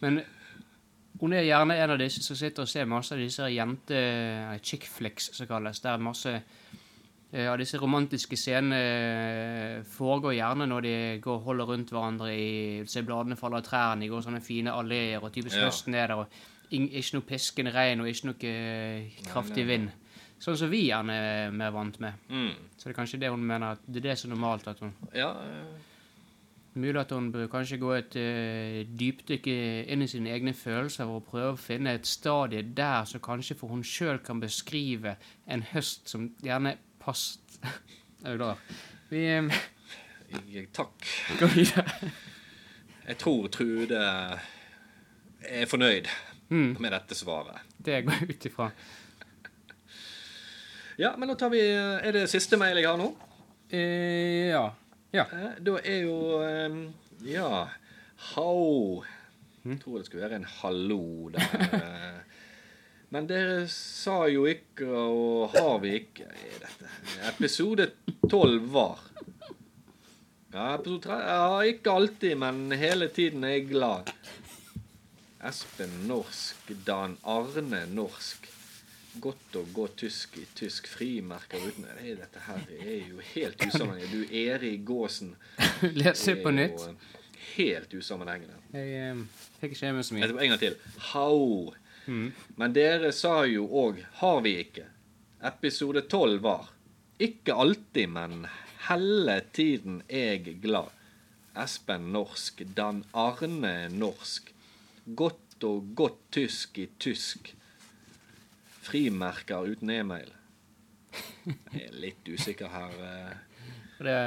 Men 0.00 0.22
hun 1.20 1.32
er 1.38 1.44
gjerne 1.46 1.76
en 1.78 1.92
av 1.94 2.00
disse 2.02 2.22
som 2.26 2.36
sitter 2.36 2.64
og 2.66 2.68
ser 2.72 2.88
masse 2.90 3.14
av 3.14 3.20
disse 3.22 3.46
jente 3.54 4.00
chick 4.66 4.88
flicks, 4.90 5.30
som 5.36 5.46
kalles. 5.46 5.78
Der 5.84 6.02
masse 6.02 6.32
eh, 6.34 7.46
av 7.46 7.60
disse 7.62 7.78
romantiske 7.78 8.34
scenene 8.36 8.80
eh, 8.80 9.76
foregår 9.94 10.34
gjerne 10.40 10.66
når 10.72 10.82
de 10.88 10.96
går 11.22 11.38
og 11.38 11.46
holder 11.52 11.70
rundt 11.70 11.94
hverandre 11.94 12.32
i 12.34 12.50
Se 12.90 13.04
bladene 13.06 13.38
faller 13.38 13.62
av 13.62 13.68
trærne, 13.68 14.02
de 14.02 14.10
går 14.10 14.26
sånne 14.26 14.42
fine 14.42 14.74
alleer, 14.74 15.22
og 15.22 15.30
typisk 15.32 15.60
Ja. 15.60 15.68
høsten 15.70 15.94
er 15.94 16.10
der, 16.10 16.24
og 16.24 16.42
ikke 16.82 17.14
noe 17.18 17.26
piskende 17.28 17.72
regn 17.74 18.00
og 18.04 18.08
ikke 18.10 18.26
noe 18.30 18.50
eh, 18.50 19.18
kraftig 19.30 19.66
vind. 19.68 19.90
Sånn 20.44 20.56
som 20.60 20.68
vi 20.72 20.82
gjerne 20.90 21.14
er 21.14 21.50
mer 21.54 21.70
vant 21.72 21.96
med. 22.02 22.12
Mm. 22.28 22.50
Så 22.76 22.88
det 22.88 22.92
er 22.92 22.98
kanskje 22.98 23.20
det 23.22 23.30
hun 23.32 23.44
mener, 23.48 23.76
at 23.78 23.84
det 23.86 24.02
er 24.02 24.10
det 24.10 24.18
som 24.20 24.30
er 24.30 24.34
normalt. 24.36 24.66
at 24.68 24.78
hun 24.84 24.92
Ja, 25.14 25.30
eh, 25.40 25.90
Mulig 26.74 26.98
at 27.00 27.12
hun 27.14 27.28
bør 27.30 27.46
kanskje 27.46 27.76
gå 27.78 27.92
et 27.94 28.16
uh, 28.18 28.80
dypdykk 28.98 29.44
inn 29.46 30.02
i 30.02 30.08
sine 30.10 30.32
egne 30.34 30.50
følelser 30.58 31.06
og 31.06 31.22
prøve 31.28 31.52
å 31.52 31.60
finne 31.60 31.92
et 31.94 32.06
stadie 32.10 32.64
der 32.74 33.04
så 33.06 33.20
kanskje 33.22 33.54
for 33.60 33.70
hun 33.70 33.84
sjøl 33.86 34.18
kan 34.26 34.40
beskrive 34.42 35.12
en 35.46 35.62
høst 35.70 36.10
som 36.10 36.32
gjerne 36.42 36.72
passet 36.98 37.60
Er 38.26 38.34
du 38.34 38.38
klar? 38.42 38.58
Vi 39.12 39.22
eh, 39.36 39.54
jeg- 40.50 40.66
takk. 40.80 41.06
går 41.38 41.54
videre. 41.54 42.10
Jeg 43.06 43.18
tror 43.22 43.46
Trude 43.54 44.02
er 45.46 45.66
fornøyd 45.70 46.10
Mm, 46.54 46.76
med 46.78 46.92
dette 46.94 47.16
svaret. 47.18 47.58
det 47.82 48.02
går 48.06 48.20
jeg 48.20 48.30
ut 48.36 48.46
ifra. 48.52 48.70
Ja, 50.96 51.14
men 51.18 51.26
da 51.28 51.34
tar 51.34 51.50
vi 51.50 51.58
Er 51.66 52.12
det 52.14 52.28
siste 52.30 52.54
mail 52.60 52.78
jeg 52.78 52.86
har 52.86 52.98
nå? 53.00 53.08
Eh, 53.74 54.52
ja. 54.52 54.68
Ja. 55.14 55.24
Eh, 55.26 55.56
Da 55.66 55.72
er 55.82 56.04
jo 56.04 56.18
eh, 56.46 56.76
Ja. 57.32 57.64
How? 58.34 59.02
Jeg 59.64 59.80
tror 59.82 59.98
det 59.98 60.06
skulle 60.06 60.22
være 60.28 60.38
en 60.42 60.46
hallo 60.60 61.30
der. 61.34 61.66
eh. 61.80 62.20
Men 63.14 63.26
dere 63.30 63.66
sa 63.70 64.24
jo 64.26 64.42
ikke, 64.50 64.86
og 64.90 65.52
har 65.54 65.76
vi 65.82 65.92
ikke 66.00 66.24
er 66.26 66.56
dette? 66.64 66.88
Episode 67.28 67.84
12 68.30 68.56
var. 68.74 68.98
Ja, 70.54 70.64
episode 70.74 71.02
3 71.04 71.18
Ja, 71.22 71.60
ikke 71.70 71.92
alltid, 71.94 72.34
men 72.42 72.64
hele 72.74 73.06
tiden 73.14 73.44
er 73.46 73.54
jeg 73.54 73.68
glad. 73.70 74.10
Espen 75.44 76.06
norsk, 76.08 76.70
Dan 76.86 77.16
Arne 77.22 77.82
norsk. 77.92 78.46
Godt 79.20 79.56
å 79.60 79.62
gå 79.76 79.84
tysk 80.00 80.38
i 80.40 80.44
tysk 80.56 80.88
frimerker 80.90 81.60
uten 81.60 81.84
Nei, 81.84 82.14
Dette 82.16 82.40
her 82.46 82.62
er 82.78 83.10
jo 83.10 83.20
helt 83.34 83.60
usammenhengende. 83.60 84.22
Du, 84.24 84.32
Eri 84.40 84.72
Gåsen. 84.80 85.34
Les 86.00 86.24
det 86.24 86.38
på 86.40 86.54
nytt. 86.54 86.86
Helt 87.54 87.92
usammenhengende. 87.92 88.56
Jeg 88.72 88.96
eh, 89.02 89.20
fikk 89.60 89.76
ikke 89.76 89.92
med 89.98 90.08
så 90.08 90.16
mye. 90.16 90.30
En 90.32 90.54
gang 90.54 90.62
til. 90.64 90.78
Hau. 91.12 91.74
Mm. 92.08 92.32
Men 92.56 92.74
dere 92.74 93.12
sa 93.12 93.44
jo 93.44 93.68
òg 93.68 94.00
'har 94.22 94.40
vi 94.48 94.56
ikke'. 94.64 94.88
Episode 95.44 96.06
12 96.08 96.40
var 96.42 96.72
'ikke 97.20 97.52
alltid, 97.52 98.08
men 98.08 98.46
hele 98.88 99.42
tiden 99.52 100.02
jeg 100.08 100.56
glad'. 100.64 100.90
Espen 101.54 102.12
norsk, 102.16 102.64
Dan 102.76 103.04
Arne 103.12 103.88
norsk. 103.92 104.54
Godt 105.06 105.64
og 105.64 105.84
godt 105.96 106.18
tysk 106.32 106.78
i 106.78 106.86
tysk. 107.00 107.54
Frimerker 108.84 109.64
uten 109.72 109.90
e-mail. 109.90 110.30
Jeg 111.46 111.86
er 111.88 111.96
litt 112.00 112.28
usikker 112.28 112.68
her. 112.72 112.94
eh. 113.04 113.34
Det, 114.04 114.18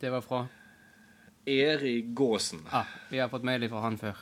det 0.00 0.10
var 0.12 0.20
fra 0.24 0.46
Erik 1.46 2.14
Gåsen. 2.16 2.64
ah, 2.72 2.86
Vi 3.10 3.18
har 3.20 3.28
fått 3.28 3.44
mail 3.44 3.68
fra 3.68 3.80
han 3.84 3.98
før. 4.00 4.16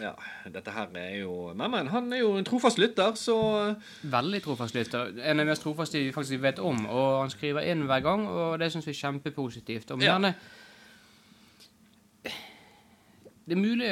Ja, 0.00 0.14
dette 0.48 0.72
her 0.72 0.88
er 0.96 1.18
jo 1.20 1.52
Men, 1.54 1.70
men, 1.70 1.86
han 1.92 2.10
er 2.12 2.22
jo 2.22 2.30
en 2.38 2.44
trofast 2.48 2.78
lytter, 2.80 3.12
så 3.20 3.74
Veldig 4.02 4.40
trofast 4.42 4.74
lytter. 4.74 5.10
En 5.20 5.40
av 5.40 5.44
de 5.44 5.50
mest 5.50 5.62
trofaste 5.62 6.00
vi 6.00 6.12
faktisk 6.12 6.40
vet 6.42 6.58
om. 6.58 6.86
Og 6.86 7.20
han 7.20 7.30
skriver 7.30 7.60
inn 7.70 7.82
hver 7.86 8.00
gang, 8.00 8.24
og 8.28 8.58
det 8.58 8.70
syns 8.72 8.86
vi 8.88 8.94
er 8.96 9.00
kjempepositivt. 9.02 9.90
Og 9.90 10.02
Ja. 10.02 10.12
gjerne 10.18 10.34
Det 13.44 13.52
er 13.52 13.60
mulig 13.60 13.90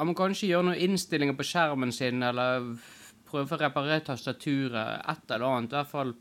at 0.00 0.08
må 0.08 0.16
kanskje 0.16 0.48
gjøre 0.48 0.70
noen 0.70 0.80
innstillinger 0.88 1.36
på 1.36 1.44
skjermen 1.44 1.92
sin, 1.92 2.22
eller 2.24 2.70
prøve 3.28 3.56
å 3.56 3.60
reparere 3.60 4.00
tastaturet, 4.06 5.02
et 5.04 5.34
eller 5.34 5.46
annet. 5.50 5.74
I 5.74 5.80
hvert 5.80 5.92
fall 5.92 6.14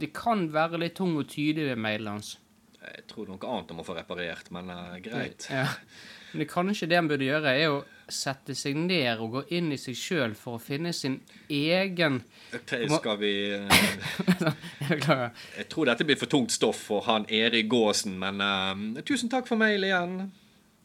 Det 0.00 0.14
kan 0.16 0.46
være 0.48 0.78
litt 0.80 0.94
tung 0.96 1.18
og 1.18 1.26
tydelig 1.28 1.74
ved 1.74 1.80
mailen 1.82 2.14
hans. 2.14 2.38
Jeg 2.80 3.02
tror 3.10 3.26
noe 3.28 3.50
annet 3.50 3.72
om 3.74 3.82
å 3.82 3.84
få 3.84 3.98
reparert, 3.98 4.46
men 4.54 4.70
uh, 4.72 4.94
greit. 5.04 5.44
Ja. 5.52 5.66
Men 6.30 6.44
det 6.44 6.46
kanskje 6.48 6.86
det 6.88 6.96
han 6.96 7.10
burde 7.10 7.26
gjøre, 7.26 7.52
er 7.52 7.74
å 7.74 7.82
sette 8.10 8.54
seg 8.56 8.78
ned 8.78 9.20
og 9.20 9.34
gå 9.34 9.42
inn 9.58 9.68
i 9.74 9.78
seg 9.78 9.98
sjøl 9.98 10.32
for 10.38 10.56
å 10.56 10.62
finne 10.62 10.94
sin 10.96 11.18
egen 11.52 12.22
OK, 12.56 12.72
skal 12.94 13.20
vi 13.20 13.34
Jeg 15.58 15.68
tror 15.70 15.90
dette 15.90 16.06
blir 16.08 16.18
for 16.18 16.30
tungt 16.30 16.54
stoff 16.54 16.80
for 16.88 17.04
han 17.10 17.28
Erik 17.28 17.68
Gåsen, 17.70 18.16
men 18.22 18.40
uh, 18.40 19.02
tusen 19.04 19.28
takk 19.28 19.50
for 19.50 19.60
mail 19.60 19.84
igjen. 19.90 20.16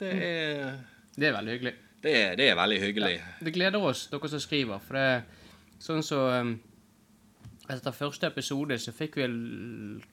Det 0.01 0.11
er, 0.11 0.77
Det 1.15 1.29
er 1.29 1.37
veldig 1.39 1.55
hyggelig. 1.55 1.75
Det 2.05 2.15
det 2.39 2.47
er 2.51 2.55
veldig 2.59 2.77
hyggelig. 2.83 3.17
Det 3.43 3.53
gleder 3.55 3.81
oss, 3.89 4.05
dere 4.11 4.29
som 4.31 4.39
skriver. 4.43 4.79
For 4.85 4.97
det 4.97 5.03
er 5.09 5.25
sånn 5.83 6.03
så 6.05 6.21
um, 6.41 6.55
Etter 7.65 7.95
første 7.97 8.27
episode 8.29 8.75
så 8.77 8.91
fikk 8.93 9.15
vi 9.17 9.25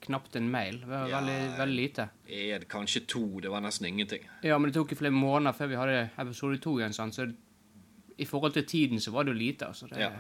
knapt 0.07 0.37
en 0.41 0.47
mail. 0.49 0.79
Det 0.81 0.89
var 0.89 1.03
Ja. 1.11 1.19
veldig, 1.21 1.59
veldig 1.59 1.77
lite. 1.77 2.07
Er 2.33 2.65
kanskje 2.65 3.03
to? 3.07 3.41
Det 3.45 3.51
var 3.53 3.61
nesten 3.61 3.87
ingenting. 3.91 4.23
Ja, 4.43 4.57
men 4.57 4.71
det 4.71 4.79
tok 4.79 4.95
flere 4.97 5.13
måneder 5.13 5.53
før 5.59 5.69
vi 5.69 5.77
hadde 5.77 5.99
episode 6.19 6.57
to 6.65 6.79
igjen, 6.79 6.95
sant? 6.97 7.13
så 7.15 7.27
i 8.19 8.25
forhold 8.25 8.55
til 8.57 8.65
tiden 8.65 9.01
så 9.01 9.13
var 9.13 9.25
det 9.25 9.35
jo 9.35 9.39
lite. 9.39 9.67
altså. 9.69 9.87
Det, 9.91 9.99
Ja. 10.01 10.11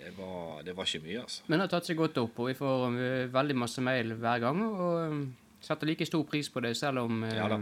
Det 0.00 0.16
var, 0.18 0.62
det 0.64 0.74
var 0.76 0.84
ikke 0.84 1.04
mye, 1.06 1.20
altså. 1.20 1.42
Men 1.46 1.58
det 1.60 1.68
har 1.70 1.78
tatt 1.78 1.86
seg 1.86 1.96
godt 1.96 2.18
opp, 2.18 2.38
og 2.40 2.46
vi 2.48 2.54
får 2.54 2.86
um, 2.88 2.96
veldig 3.32 3.56
masse 3.56 3.80
mail 3.80 4.14
hver 4.16 4.40
gang. 4.40 4.62
Og 4.64 5.10
um, 5.12 5.36
setter 5.60 5.86
like 5.86 6.06
stor 6.06 6.24
pris 6.24 6.48
på 6.48 6.60
det, 6.64 6.74
selv 6.76 6.98
om 7.04 7.22
um, 7.22 7.28
Ja 7.30 7.46
da. 7.52 7.58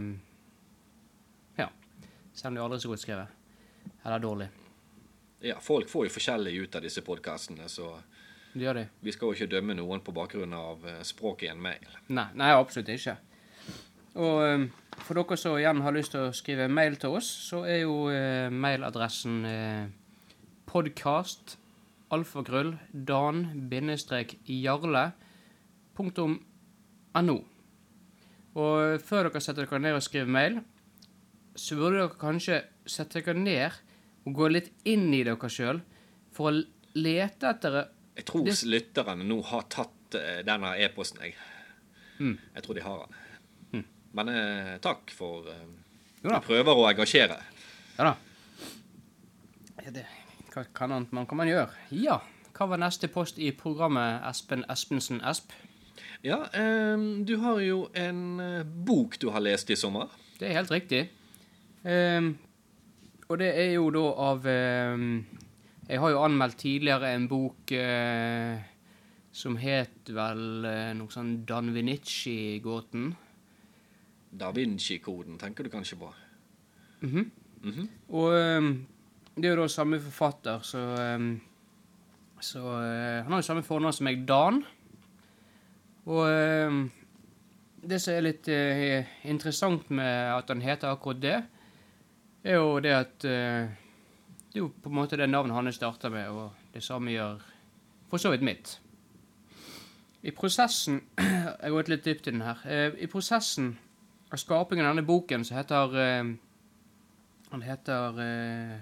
ja, 1.59 1.67
selv 2.33 2.47
om 2.47 2.55
det 2.55 2.63
aldri 2.63 2.77
er 2.79 2.81
så 2.85 2.87
godt 2.93 3.03
skrevet. 3.03 3.27
Eller 4.03 4.19
dårlig. 4.19 4.49
Ja, 5.39 5.59
folk 5.63 5.89
får 5.89 6.07
jo 6.07 6.15
forskjellig 6.17 6.53
ut 6.63 6.75
av 6.75 6.83
disse 6.83 7.01
podkastene, 7.05 7.69
så 7.71 7.93
de. 8.53 8.85
vi 8.99 9.11
skal 9.13 9.29
jo 9.29 9.33
ikke 9.37 9.53
dømme 9.53 9.73
noen 9.77 10.01
på 10.03 10.11
bakgrunn 10.15 10.53
av 10.57 10.83
eh, 10.87 11.01
språket 11.07 11.47
i 11.47 11.51
en 11.53 11.61
mail. 11.63 11.87
Nei, 12.11 12.27
nei, 12.39 12.51
absolutt 12.51 12.89
ikke. 12.91 13.15
Og 14.19 14.43
um, 14.43 14.65
for 15.05 15.15
dere 15.15 15.37
som 15.39 15.57
igjen 15.59 15.81
har 15.85 15.95
lyst 15.95 16.11
til 16.15 16.27
å 16.27 16.35
skrive 16.35 16.67
mail 16.71 16.95
til 16.99 17.09
oss, 17.19 17.29
så 17.49 17.57
er 17.69 17.79
jo 17.83 17.95
eh, 18.11 18.49
mailadressen 18.51 19.45
eh, 19.47 19.85
podkast 20.69 21.57
alfagrøll 22.13 22.75
dan-jarle 22.91 25.05
punktum 25.95 26.39
no. 27.23 27.37
Og 28.59 29.01
før 29.05 29.29
dere 29.29 29.41
setter 29.43 29.67
dere 29.67 29.83
ned 29.83 29.97
og 29.97 30.03
skriver 30.03 30.33
mail, 30.33 30.59
så 31.55 31.75
burde 31.77 32.01
dere 32.01 32.19
kanskje 32.19 32.63
sette 32.89 33.21
dere 33.21 33.37
ned 33.37 33.71
og 34.29 34.35
gå 34.37 34.49
litt 34.53 34.71
inn 34.89 35.09
i 35.13 35.23
dere 35.27 35.49
sjøl 35.51 35.81
for 36.35 36.51
å 36.51 36.61
lete 36.99 37.49
etter 37.49 37.79
Jeg 38.19 38.25
tror 38.29 38.45
Det- 38.45 38.63
lytterne 38.67 39.23
nå 39.25 39.41
har 39.49 39.65
tatt 39.71 40.15
eh, 40.19 40.41
denne 40.45 40.73
e-posten, 40.81 41.21
jeg. 41.23 41.35
Mm. 42.19 42.37
Jeg 42.55 42.63
tror 42.65 42.75
de 42.75 42.81
har 42.85 43.05
den. 43.05 43.15
Men 44.13 44.29
eh, 44.33 44.77
takk 44.81 45.11
for 45.13 45.45
eh. 45.47 45.67
Du 46.23 46.29
prøver 46.43 46.75
å 46.75 46.87
engasjere. 46.89 47.37
Ja 47.97 48.09
da. 48.09 48.15
Ja, 49.85 49.91
det, 49.95 50.05
hva 50.51 50.65
kan 50.75 50.91
annet 50.91 51.13
man 51.15 51.27
kan 51.29 51.37
man 51.39 51.47
gjøre? 51.47 51.69
Ja. 51.95 52.17
Hva 52.57 52.67
var 52.73 52.81
neste 52.81 53.07
post 53.07 53.37
i 53.39 53.51
programmet 53.55 54.25
Espen 54.27 54.65
Espensen 54.67 55.21
Esp? 55.23 55.53
Ja, 56.25 56.41
eh, 56.51 56.97
du 57.23 57.37
har 57.39 57.61
jo 57.63 57.85
en 57.95 58.39
eh, 58.43 58.63
bok 58.65 59.15
du 59.21 59.29
har 59.31 59.39
lest 59.45 59.69
i 59.71 59.77
sommer. 59.79 60.09
Det 60.39 60.49
er 60.49 60.57
helt 60.57 60.71
riktig. 60.73 61.05
Ehm, 61.87 62.33
og 63.29 63.39
det 63.39 63.49
er 63.61 63.71
jo 63.75 63.89
da 63.93 64.05
av 64.25 64.45
eh, 64.49 65.07
Jeg 65.89 66.01
har 66.01 66.13
jo 66.13 66.21
anmeldt 66.25 66.59
tidligere 66.61 67.13
en 67.15 67.27
bok 67.29 67.71
eh, 67.71 68.59
som 69.31 69.57
het 69.61 70.09
vel 70.13 70.65
eh, 70.65 70.93
noe 70.97 71.13
sånn 71.13 71.45
Dan 71.49 71.71
Vinici-gåten. 71.73 73.11
Da 74.29 74.51
Vinci-koden 74.53 75.39
tenker 75.41 75.65
du 75.65 75.69
kanskje 75.69 75.97
på. 75.97 76.13
Mhm. 77.01 77.31
-hmm. 77.63 77.87
Og 78.09 78.33
ehm, 78.33 78.85
det 79.35 79.45
er 79.45 79.55
jo 79.55 79.61
da 79.61 79.67
samme 79.67 79.99
forfatter, 79.99 80.59
så 80.59 80.77
ehm, 80.77 81.41
Så 82.41 82.59
eh, 82.59 83.23
han 83.23 83.31
har 83.31 83.37
jo 83.37 83.41
samme 83.41 83.63
fornavn 83.63 83.93
som 83.93 84.03
meg, 84.03 84.27
Dan. 84.27 84.63
Og 86.05 86.29
ehm, 86.29 86.91
det 87.89 88.01
som 88.01 88.13
er 88.13 88.21
litt 88.21 88.47
eh, 88.47 89.05
interessant 89.23 89.89
med 89.91 90.37
at 90.37 90.47
han 90.47 90.61
heter 90.61 90.87
akkurat 90.87 91.21
det, 91.21 91.43
er 92.43 92.59
jo 92.59 92.79
det 92.79 92.93
at 92.95 93.25
eh, 93.27 93.69
Det 94.49 94.57
er 94.57 94.63
jo 94.63 94.71
på 94.81 94.89
en 94.89 94.95
måte 94.95 95.17
det 95.17 95.29
navnet 95.29 95.55
han 95.55 95.73
starta 95.73 96.09
med, 96.09 96.29
og 96.29 96.51
det 96.73 96.83
samme 96.83 97.11
gjør 97.11 97.41
for 98.09 98.17
så 98.17 98.31
vidt 98.33 98.41
mitt. 98.41 98.79
I 100.21 100.31
prosessen 100.31 101.01
Jeg 101.61 101.71
gått 101.71 101.91
litt 101.91 102.05
dypt 102.05 102.27
i 102.27 102.31
den 102.31 102.41
her. 102.41 102.63
Eh, 102.65 102.95
I 103.03 103.07
prosessen 103.07 103.77
av 104.31 104.37
skapingen 104.41 104.85
av 104.85 104.95
denne 104.95 105.07
boken, 105.07 105.45
som 105.45 105.57
heter 105.57 105.95
eh, 105.99 106.31
Han 107.51 107.65
heter 107.65 108.19
eh, 108.23 108.73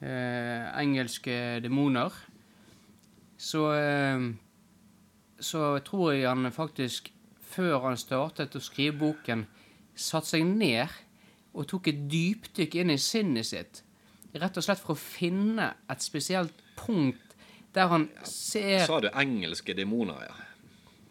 eh, 0.00 0.80
Engelske 0.80 1.60
demoner. 1.64 2.12
Så 3.36 3.72
eh, 3.74 4.30
Så 5.38 5.78
tror 5.84 6.12
jeg 6.14 6.28
han 6.28 6.52
faktisk, 6.52 7.12
før 7.40 7.90
han 7.90 7.96
startet 7.98 8.56
å 8.56 8.62
skrive 8.62 8.96
boken, 8.98 9.46
satte 9.94 10.34
seg 10.34 10.46
ned 10.46 10.88
og 11.54 11.66
tok 11.70 11.88
et 11.92 12.00
dypdykk 12.10 12.74
inn 12.82 12.90
i 12.90 12.98
sinnet 12.98 13.46
sitt. 13.46 13.82
Rett 14.34 14.56
og 14.58 14.64
slett 14.66 14.80
for 14.82 14.94
å 14.96 14.98
finne 14.98 15.68
et 15.90 16.02
spesielt 16.02 16.52
punkt 16.76 17.20
der 17.74 17.86
han 17.90 18.08
ser 18.26 18.84
Sa 18.86 19.00
du 19.00 19.08
engelske 19.10 19.74
demoner, 19.74 20.24
ja. 20.28 20.34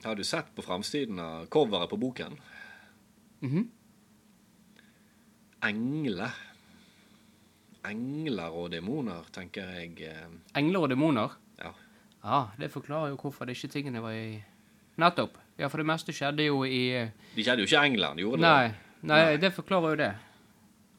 Har 0.03 0.15
du 0.19 0.23
sett 0.27 0.49
på 0.55 0.63
framsiden 0.63 1.19
av 1.19 1.45
coveret 1.47 1.89
på 1.89 1.97
boken? 1.99 2.35
Mhm. 3.41 3.69
Engler. 5.63 6.31
Engler 7.87 8.51
og 8.55 8.71
demoner, 8.71 9.23
tenker 9.35 9.69
jeg. 9.77 10.01
eh, 10.07 10.27
Engler 10.59 10.79
og 10.85 10.89
demoner. 10.89 11.29
Ja. 11.59 11.71
Ja, 12.23 12.41
det 12.59 12.71
forklarer 12.71 13.09
jo 13.11 13.17
hvorfor 13.19 13.45
det 13.45 13.55
ikke 13.57 13.71
tingene 13.73 14.01
var 14.01 14.11
i 14.15 14.43
Nettopp. 14.97 15.37
Ja, 15.57 15.67
for 15.67 15.77
det 15.77 15.85
meste 15.85 16.13
skjedde 16.13 16.45
jo 16.45 16.63
i 16.65 17.09
De 17.35 17.43
skjedde 17.43 17.63
jo 17.63 17.67
ikke 17.67 17.83
England, 17.85 18.19
gjorde 18.19 18.37
de 18.37 18.41
Nei, 18.41 18.67
det? 18.67 18.75
nei, 19.03 19.23
Nei. 19.25 19.37
det 19.37 19.53
forklarer 19.53 19.89
jo 19.89 19.95
det. 19.95 20.11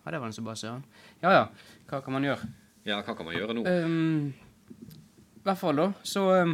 Ja, 0.04 0.10
det 0.10 0.20
var 0.20 0.26
den 0.28 0.36
som 0.36 0.44
bare 0.44 0.60
søren. 0.60 0.84
Ja 1.22 1.32
ja, 1.32 1.44
hva 1.88 2.00
kan 2.04 2.12
man 2.12 2.26
gjøre? 2.26 2.48
Ja, 2.84 2.98
hva 3.00 3.14
kan 3.16 3.24
man 3.24 3.36
gjøre 3.36 3.54
nå? 3.56 3.62
I 3.64 5.44
hvert 5.44 5.60
fall, 5.60 5.76
da, 5.76 5.86
så 6.04 6.24
um, 6.44 6.52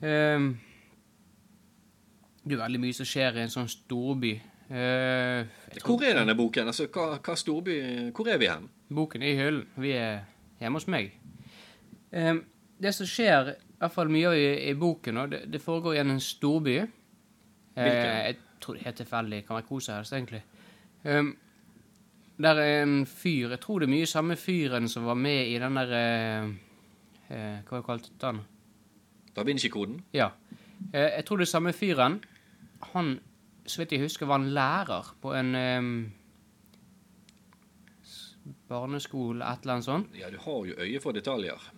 um, 0.00 0.50
Det 2.44 2.56
er 2.56 2.60
veldig 2.60 2.80
mye 2.80 2.96
som 2.96 3.08
skjer 3.08 3.36
i 3.36 3.44
en 3.44 3.52
sånn 3.52 3.68
storby. 3.68 4.34
Uh, 4.70 5.48
Hvor 5.82 6.04
er 6.06 6.20
denne 6.20 6.36
boken? 6.38 6.68
Altså, 6.70 6.86
hva, 6.92 7.16
hva 7.18 7.34
storby 7.36 7.74
Hvor 8.14 8.28
er 8.30 8.38
vi 8.38 8.48
hen? 8.48 8.68
Boken 8.92 9.24
er 9.24 9.32
i 9.32 9.40
hyllen. 9.40 9.66
Vi 9.80 9.96
er 9.96 10.22
hjemme 10.60 10.80
hos 10.80 10.88
meg. 10.92 11.12
Um, 12.12 12.44
det 12.80 12.94
som 12.96 13.08
skjer, 13.08 13.54
i 13.56 13.80
hvert 13.80 13.96
fall 13.96 14.12
mye 14.12 14.32
i, 14.36 14.46
i 14.70 14.76
boken, 14.78 15.20
og 15.20 15.32
det, 15.32 15.44
det 15.52 15.60
foregår 15.64 15.96
i 15.98 16.04
en 16.04 16.20
storby. 16.20 16.78
Hvilken? 16.80 16.96
Hvilken? 17.80 18.16
jeg 18.26 18.36
tror 18.60 18.76
det 18.76 18.80
er 18.80 18.90
helt 18.90 19.00
tilfeldig. 19.00 19.44
Kan 19.46 19.56
være 19.56 19.68
hvor 19.68 19.84
som 19.84 19.96
helst, 19.96 20.12
egentlig. 20.16 20.42
Ehm, 21.04 21.30
der 22.40 22.60
er 22.60 22.82
en 22.82 23.06
fyr 23.06 23.52
Jeg 23.54 23.60
tror 23.60 23.80
det 23.80 23.88
er 23.88 23.94
mye 23.94 24.08
samme 24.08 24.36
fyren 24.40 24.88
som 24.88 25.06
var 25.08 25.18
med 25.18 25.50
i 25.52 25.58
den 25.60 25.76
der 25.76 25.92
eh, 25.96 26.52
eh, 27.28 27.58
Hva 27.66 27.76
var 27.76 27.82
det 27.82 27.88
kalt 27.88 28.10
den? 28.22 28.40
Da 29.36 29.44
Vinci-koden? 29.46 30.00
Ja. 30.16 30.30
Eh, 30.92 31.10
jeg 31.16 31.24
tror 31.26 31.40
det 31.40 31.46
er 31.46 31.52
samme 31.52 31.72
fyren. 31.76 32.18
Han, 32.92 33.12
så 33.62 33.82
vidt 33.82 33.92
jeg 33.94 34.02
husker, 34.02 34.26
var 34.26 34.40
en 34.40 34.50
lærer 34.56 35.12
på 35.22 35.34
en 35.38 35.54
ehm, 35.54 35.92
barneskole, 38.68 39.44
et 39.44 39.62
eller 39.62 39.76
annet 39.76 39.86
sånt. 39.86 40.16
Ja, 40.18 40.32
du 40.34 40.40
har 40.42 40.66
jo 40.66 40.74
øye 40.82 41.02
for 41.04 41.14
detaljer. 41.14 41.70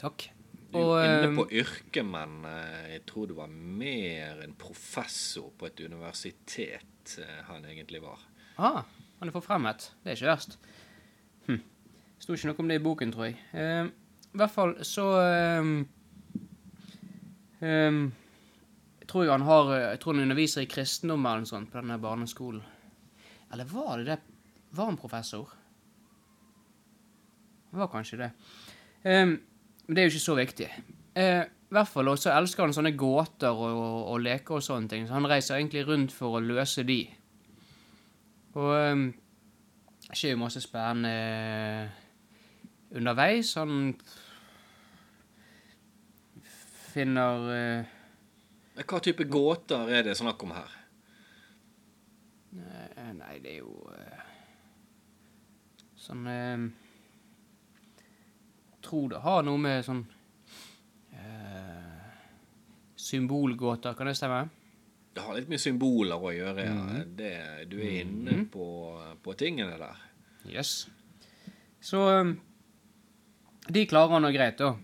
Takk. 0.00 0.26
Du 0.74 0.80
er 0.82 1.06
jo 1.06 1.16
inne 1.22 1.38
på 1.38 1.46
yrket, 1.62 2.04
men 2.04 2.42
eh, 2.50 2.92
jeg 2.96 3.04
tror 3.08 3.30
du 3.30 3.36
var 3.38 3.48
mer 3.48 4.42
en 4.44 4.56
professor 4.58 5.52
på 5.56 5.70
et 5.70 5.84
universitet 5.86 7.16
eh, 7.22 7.40
han 7.48 7.64
egentlig 7.70 8.02
var. 8.02 8.20
Ah, 8.58 8.82
han 9.24 9.30
er 9.30 9.38
forfremmet. 9.38 9.86
Det 10.04 10.10
er 10.12 10.18
ikke 10.18 10.28
verst. 10.28 10.58
Hm. 11.46 11.60
Sto 12.20 12.34
ikke 12.36 12.50
noe 12.50 12.60
om 12.60 12.68
det 12.68 12.76
i 12.76 12.82
boken, 12.84 13.12
tror 13.14 13.30
jeg. 13.30 13.38
Eh, 13.56 13.86
I 13.88 14.36
hvert 14.36 14.52
fall 14.52 14.74
så 14.84 15.06
ehm, 15.22 15.70
ehm, 17.64 18.02
Jeg 19.00 19.08
tror 19.08 19.24
jeg 19.24 19.32
han 19.32 19.46
har 19.46 19.72
Jeg 19.78 20.00
tror 20.00 20.12
han 20.12 20.22
underviser 20.26 20.64
i 20.64 20.68
kristendom 20.68 21.24
eller 21.24 21.44
noe 21.44 21.52
sånt 21.54 21.72
på 21.72 21.80
denne 21.80 21.98
barneskolen. 22.02 22.60
Eller 23.52 23.64
var 23.64 23.96
det 23.96 24.06
det 24.10 24.20
Var 24.76 24.92
han 24.92 25.00
professor? 25.00 25.48
Det 27.70 27.80
var 27.80 27.88
kanskje 27.88 28.20
det. 28.20 28.30
Ehm, 29.04 29.38
men 29.86 29.96
det 29.96 30.02
er 30.02 30.08
jo 30.08 30.14
ikke 30.14 30.28
så 30.28 30.36
viktig. 30.36 30.68
Eh, 31.16 31.42
I 31.48 31.74
hvert 31.74 31.88
fall 31.88 32.12
også 32.12 32.30
elsker 32.34 32.66
han 32.66 32.76
sånne 32.76 32.92
gåter 32.92 33.56
og, 33.56 33.70
og, 33.72 34.00
og 34.12 34.20
leker 34.20 34.58
og 34.58 34.62
sånne 34.62 34.88
ting, 34.88 35.08
så 35.08 35.16
han 35.16 35.26
reiser 35.30 35.56
egentlig 35.56 35.86
rundt 35.88 36.12
for 36.12 36.36
å 36.36 36.44
løse 36.44 36.84
de. 36.84 37.06
Og 38.54 38.70
um, 38.92 39.08
det 40.04 40.18
skjer 40.18 40.34
jo 40.34 40.42
masse 40.44 40.60
spennende 40.62 41.90
underveis. 42.94 43.54
Han 43.58 43.94
finner 46.94 47.48
uh, 47.50 47.92
Hva 48.84 49.00
type 49.02 49.26
gåter 49.26 49.90
er 49.90 50.06
det 50.06 50.16
snakk 50.18 50.42
om 50.46 50.54
her? 50.54 50.80
eh, 52.54 53.12
Nei, 53.18 53.38
det 53.42 53.56
er 53.56 53.60
jo 53.64 53.74
uh, 53.90 54.24
sånn 55.98 56.26
uh, 56.30 56.66
Tror 58.84 59.08
det 59.10 59.22
har 59.24 59.42
noe 59.46 59.58
med 59.58 59.82
sånn 59.86 60.04
uh, 61.16 62.04
Symbolgåter, 62.94 63.96
kan 63.98 64.06
det 64.08 64.14
stemme? 64.18 64.44
Det 65.14 65.22
har 65.22 65.36
litt 65.36 65.50
med 65.50 65.62
symboler 65.62 66.18
å 66.18 66.32
gjøre. 66.34 66.64
Ja. 66.66 66.74
Mhm. 66.74 67.12
Det, 67.18 67.34
du 67.70 67.78
er 67.78 68.00
inne 68.02 68.40
på, 68.50 68.66
på 69.22 69.36
tingene 69.38 69.78
der. 69.78 70.02
Yes. 70.50 70.88
Så 71.84 72.00
um, 72.20 72.34
de 73.70 73.86
klarer 73.88 74.16
han 74.16 74.26
nå 74.26 74.32
greit, 74.34 74.58
da. 74.58 74.74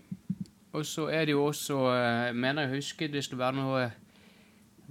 Og 0.71 0.87
så 0.87 1.09
er 1.11 1.27
det 1.27 1.33
jo 1.35 1.43
også 1.49 1.77
eh, 1.91 2.29
Mener 2.31 2.63
jeg 2.63 2.77
husker 2.79 3.09
det 3.11 3.25
skulle 3.25 3.43
være 3.43 3.57
noe 3.57 3.81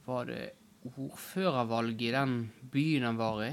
Var 0.05 0.27
det 0.29 0.43
ordførervalg 0.91 2.03
i 2.05 2.11
den 2.13 2.35
byen 2.73 3.07
han 3.09 3.17
var 3.17 3.41
i? 3.47 3.53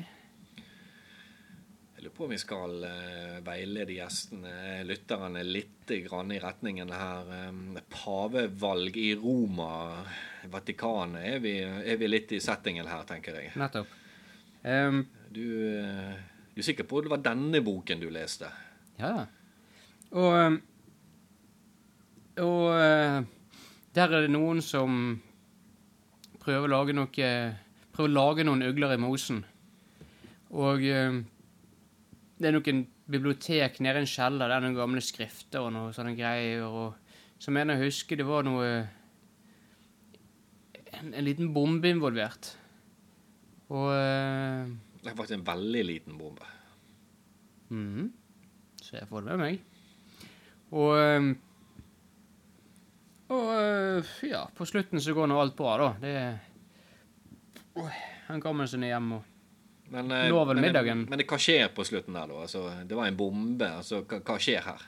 Lurer 2.08 2.16
på 2.16 2.24
om 2.24 2.30
vi 2.30 2.38
skal 2.40 2.84
eh, 2.88 3.40
veilede 3.44 3.92
gjestene, 3.98 4.84
lytterne, 4.88 5.42
litt 5.44 5.92
grann 6.06 6.32
i 6.32 6.38
retningen 6.40 6.94
her. 6.96 7.28
Eh, 7.36 7.82
pavevalg 7.92 8.96
i 8.96 9.10
Roma, 9.20 10.06
Vatikanet. 10.48 11.26
Er 11.34 11.44
vi, 11.44 11.52
er 11.60 12.00
vi 12.00 12.08
litt 12.08 12.32
i 12.32 12.40
settingen 12.40 12.88
her, 12.88 13.04
tenker 13.10 13.36
jeg. 13.36 13.52
Nettopp. 13.60 13.92
Um, 14.64 15.04
Du, 15.36 15.44
eh, 15.68 16.16
du 16.56 16.64
er 16.64 16.70
sikker 16.70 16.88
på 16.88 17.02
at 17.02 17.10
det 17.10 17.16
var 17.18 17.28
denne 17.28 17.60
boken 17.60 18.00
du 18.00 18.08
leste? 18.10 18.56
ja. 18.98 19.28
Og 20.16 20.62
Og 22.40 22.68
der 23.92 24.14
er 24.14 24.22
det 24.22 24.32
noen 24.32 24.62
som 24.62 25.20
prøver 26.40 26.70
å 26.70 26.72
lage 26.72 26.94
noe 26.94 27.32
Prøver 27.92 28.08
å 28.08 28.14
lage 28.14 28.46
noen 28.46 28.64
øgler 28.64 28.94
i 28.94 28.98
mosen. 29.02 29.44
Og 30.56 30.86
det 32.38 32.50
er 32.50 32.54
noen 32.54 32.84
bibliotek 33.10 33.80
nede 33.82 34.02
i 34.02 34.06
en 34.06 34.10
kjeller. 34.12 34.50
Det 34.52 34.58
er 34.58 34.66
noen 34.68 34.78
gamle 34.78 35.02
skrifter 35.02 35.64
og 35.66 35.72
noe 35.74 35.94
sånne 35.96 36.14
greier. 36.18 36.66
Og 36.68 37.42
så 37.42 37.54
mener 37.54 37.74
jeg 37.78 37.82
å 37.82 37.88
huske 37.90 38.18
det 38.20 38.28
var 38.28 38.46
noe 38.46 38.68
en, 40.98 41.14
en 41.14 41.26
liten 41.26 41.50
bombe 41.56 41.90
involvert. 41.90 42.52
Og 43.74 43.90
eh, 43.92 44.70
Det 45.02 45.12
er 45.12 45.18
faktisk 45.18 45.40
en 45.40 45.48
veldig 45.50 45.84
liten 45.90 46.18
bombe. 46.20 46.46
mhm. 47.74 48.14
Så 48.82 48.96
jeg 49.00 49.08
får 49.10 49.26
det 49.26 49.34
med 49.34 49.42
meg. 49.42 49.58
Og 50.72 50.94
eh, 51.00 51.32
Og 53.34 53.50
eh, 53.58 54.12
ja, 54.30 54.46
på 54.56 54.66
slutten 54.70 55.02
så 55.04 55.16
går 55.18 55.28
nå 55.28 55.40
alt 55.42 55.58
bra, 55.58 55.74
da. 55.82 55.90
Det 56.00 56.14
Oi, 57.78 57.92
Han 58.30 58.42
kommer 58.42 58.66
seg 58.70 58.80
ned 58.82 58.94
hjem 58.94 59.12
og 59.18 59.26
Men, 59.94 60.12
Nå 60.12 60.34
Når 60.36 60.48
vel 60.50 60.60
men, 60.60 60.66
middagen? 60.68 61.04
Men 61.08 61.22
hva 61.24 61.38
skjer 61.40 61.70
på 61.76 61.86
slutten 61.88 62.18
der, 62.18 62.28
da? 62.28 62.42
Altså, 62.44 62.64
det 62.84 62.98
var 62.98 63.08
en 63.08 63.20
bombe. 63.20 63.70
Altså, 63.80 64.02
hva, 64.04 64.20
hva 64.20 64.36
skjer 64.42 64.66
her? 64.66 64.88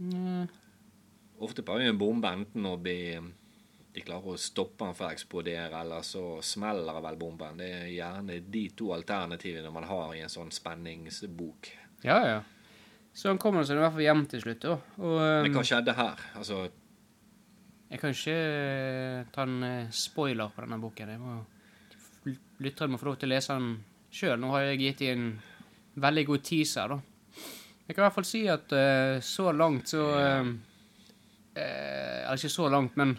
Mm, 0.00 0.46
Ofte 1.44 1.64
pleier 1.64 1.88
jo 1.88 1.94
en 1.94 2.00
bombe 2.00 2.30
enten 2.32 2.66
å 2.68 2.74
bli 2.80 3.16
De 3.16 4.02
klarer 4.04 4.34
å 4.34 4.40
stoppe 4.40 4.84
den 4.84 4.96
fra 4.96 5.08
å 5.08 5.14
eksplodere, 5.16 5.80
eller 5.80 6.04
så 6.04 6.38
smeller 6.44 7.00
vel 7.04 7.16
bomben. 7.20 7.56
Det 7.60 7.68
er 7.78 7.86
gjerne 7.94 8.40
de 8.44 8.64
to 8.76 8.90
alternativene 8.92 9.72
man 9.72 9.88
har 9.88 10.12
i 10.12 10.20
en 10.24 10.32
sånn 10.32 10.52
spenningsbok. 10.52 11.70
Ja, 12.04 12.18
ja. 12.28 12.42
Så 13.16 13.30
han 13.30 13.40
kommer 13.40 13.64
seg 13.64 13.78
i 13.78 13.80
hvert 13.80 13.94
fall 13.94 14.04
hjem 14.04 14.26
til 14.28 14.42
slutt, 14.44 14.66
da. 14.66 14.74
Og 15.00 15.14
Men 15.16 15.48
eh, 15.48 15.54
hva 15.54 15.64
skjedde 15.64 15.94
her? 15.96 16.26
Altså, 16.36 16.58
jeg 17.88 18.02
kan 18.02 18.12
ikke 18.12 18.36
eh, 18.36 19.28
ta 19.32 19.46
en 19.48 19.64
eh, 19.64 19.94
spoiler 19.96 20.52
på 20.52 20.66
denne 20.66 20.78
boken. 20.82 21.14
Jeg 21.14 21.22
må 21.22 21.38
Lytterne 22.26 22.94
må 22.94 23.00
få 23.00 23.10
lov 23.10 23.18
til 23.20 23.30
å 23.30 23.34
lese 23.34 23.54
den 23.54 23.76
sjøl. 24.12 24.38
Nå 24.40 24.50
har 24.54 24.64
jeg 24.66 24.80
gitt 24.80 25.04
dem 25.04 25.18
en 25.18 26.02
veldig 26.06 26.24
god 26.30 26.44
teaser, 26.46 26.94
da. 26.94 27.00
Jeg 27.86 27.94
kan 27.94 28.02
i 28.02 28.06
hvert 28.06 28.16
fall 28.16 28.26
si 28.26 28.40
at 28.50 28.72
uh, 28.74 29.18
så 29.22 29.52
langt 29.54 29.92
så 29.92 30.02
uh, 30.10 30.48
eh, 31.54 32.24
Eller 32.24 32.40
ikke 32.40 32.50
så 32.50 32.70
langt, 32.72 32.96
men 32.98 33.14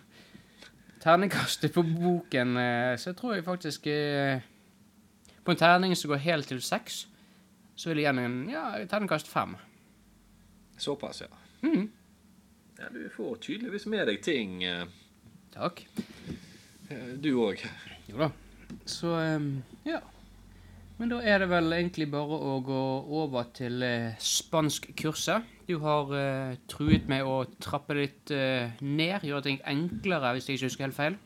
terningkastet 0.99 1.71
på 1.71 1.85
boken 1.87 2.57
Så 2.99 3.13
tror 3.15 3.37
jeg 3.37 3.45
faktisk 3.45 3.87
På 5.45 5.53
en 5.53 5.61
terning 5.61 5.95
som 5.95 6.11
går 6.11 6.19
helt 6.25 6.49
til 6.51 6.59
seks, 6.61 7.05
så 7.75 7.89
vil 7.89 8.01
jeg 8.01 8.09
gi 8.09 8.17
den 8.17 8.25
en 8.25 8.49
ja, 8.51 8.65
terningkast 8.89 9.29
fem. 9.31 9.55
såpass, 10.77 11.21
ja. 11.21 11.27
Mm. 11.61 11.87
ja. 12.79 12.89
Du 12.91 13.09
får 13.15 13.35
tydeligvis 13.35 13.85
med 13.85 14.07
deg 14.07 14.19
ting, 14.21 14.63
eh, 14.63 14.83
Takk. 15.53 15.85
du 17.21 17.31
òg. 17.39 17.63
Jo 18.09 18.17
da. 18.25 18.31
Så 18.87 19.13
ehm, 19.19 19.51
ja. 19.87 20.01
Men 20.97 21.11
da 21.11 21.19
er 21.21 21.43
det 21.43 21.51
vel 21.51 21.75
egentlig 21.75 22.07
bare 22.09 22.39
å 22.41 22.55
gå 22.65 22.81
over 23.19 23.51
til 23.53 23.83
eh, 23.85 24.15
spanskkurset. 24.17 25.45
Du 25.67 25.75
har 25.83 26.13
eh, 26.17 26.55
truet 26.71 27.05
med 27.11 27.27
å 27.27 27.43
trappe 27.61 27.93
litt 27.99 28.33
eh, 28.33 28.73
ned, 28.81 29.21
gjøre 29.27 29.45
ting 29.45 29.59
enklere, 29.67 30.33
hvis 30.33 30.49
jeg 30.49 30.57
ikke 30.57 30.71
husker 30.71 30.87
helt 30.87 30.97
feil. 30.97 31.19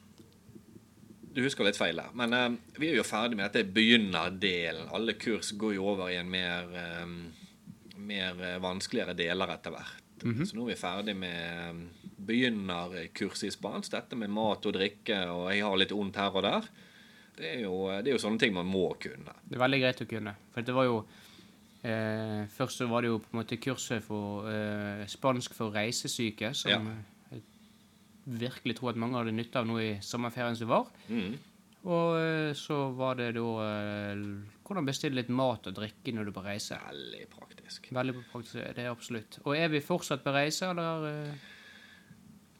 Du 1.31 1.39
husker 1.45 1.63
litt 1.63 1.79
feil 1.79 2.01
der. 2.01 2.11
Men 2.19 2.35
eh, 2.35 2.49
vi 2.81 2.91
er 2.91 2.99
jo 2.99 3.07
ferdig 3.07 3.39
med 3.39 3.47
dette 3.47 3.63
begynner-delen. 3.71 4.91
Alle 4.91 5.15
kurs 5.21 5.53
går 5.55 5.77
jo 5.77 5.87
over 5.93 6.11
i 6.11 6.19
en 6.19 6.31
mer, 6.33 6.67
eh, 6.75 7.95
mer 8.01 8.43
eh, 8.43 8.59
vanskeligere 8.63 9.15
deler 9.15 9.55
etter 9.55 9.77
hvert. 9.77 9.97
Så 10.21 10.53
nå 10.53 10.67
er 10.67 10.73
vi 10.73 10.77
ferdig 10.77 11.15
med 11.17 11.39
eh, 11.55 12.09
begynnerkurs 12.27 13.47
i 13.47 13.53
spansk. 13.55 13.93
Dette 13.95 14.19
med 14.19 14.33
mat 14.35 14.67
og 14.67 14.75
drikke, 14.75 15.23
og 15.31 15.47
jeg 15.53 15.63
har 15.65 15.79
litt 15.79 15.95
ondt 15.95 16.19
her 16.19 16.35
og 16.35 16.45
der. 16.45 16.67
Det 17.37 17.47
er 17.55 17.61
jo, 17.63 17.75
det 18.03 18.11
er 18.11 18.15
jo 18.17 18.21
sånne 18.21 18.39
ting 18.41 18.53
man 18.53 18.67
må 18.69 18.87
kunne. 19.01 19.33
Det 19.47 19.55
er 19.57 19.63
veldig 19.63 19.79
greit 19.81 20.01
å 20.03 20.07
kunne. 20.09 20.33
For 20.53 20.65
det 20.67 20.73
var 20.75 20.85
jo 20.89 20.97
eh, 21.87 22.41
Først 22.53 22.81
så 22.81 22.87
var 22.91 23.01
det 23.05 23.09
jo 23.13 23.21
på 23.23 23.31
en 23.33 23.39
måte 23.41 23.57
kurset 23.61 24.03
for 24.05 24.49
eh, 24.51 25.05
spansk 25.09 25.55
for 25.57 25.73
reisesyke, 25.73 26.51
som 26.57 26.71
Ja. 26.71 26.81
jeg 27.31 27.41
virkelig 28.25 28.75
tror 28.77 28.91
at 28.93 28.99
mange 29.01 29.17
hadde 29.17 29.33
nytte 29.33 29.57
av 29.63 29.65
nå 29.65 29.79
i 29.81 29.93
sommerferien 30.05 30.55
som 30.59 30.69
var. 30.69 30.91
Mm. 31.09 31.39
Og 31.89 32.17
eh, 32.19 32.51
så 32.53 32.91
var 32.93 33.15
det 33.17 33.31
da 33.39 33.45
eh, 33.65 34.25
hvordan 34.67 34.85
bestille 34.85 35.17
litt 35.17 35.31
mat 35.33 35.65
og 35.67 35.73
drikke 35.79 36.13
når 36.13 36.27
du 36.27 36.29
er 36.29 36.35
på 36.37 36.43
reise. 36.45 36.77
Veldig 36.91 37.23
praktisk. 37.33 37.89
Veldig 37.95 38.13
praktisk, 38.31 38.59
det 38.77 38.85
er 38.85 38.91
absolutt. 38.91 39.39
Og 39.47 39.55
er 39.57 39.71
vi 39.73 39.81
fortsatt 39.83 40.21
på 40.23 40.35
reise, 40.35 40.69
eller? 40.69 41.33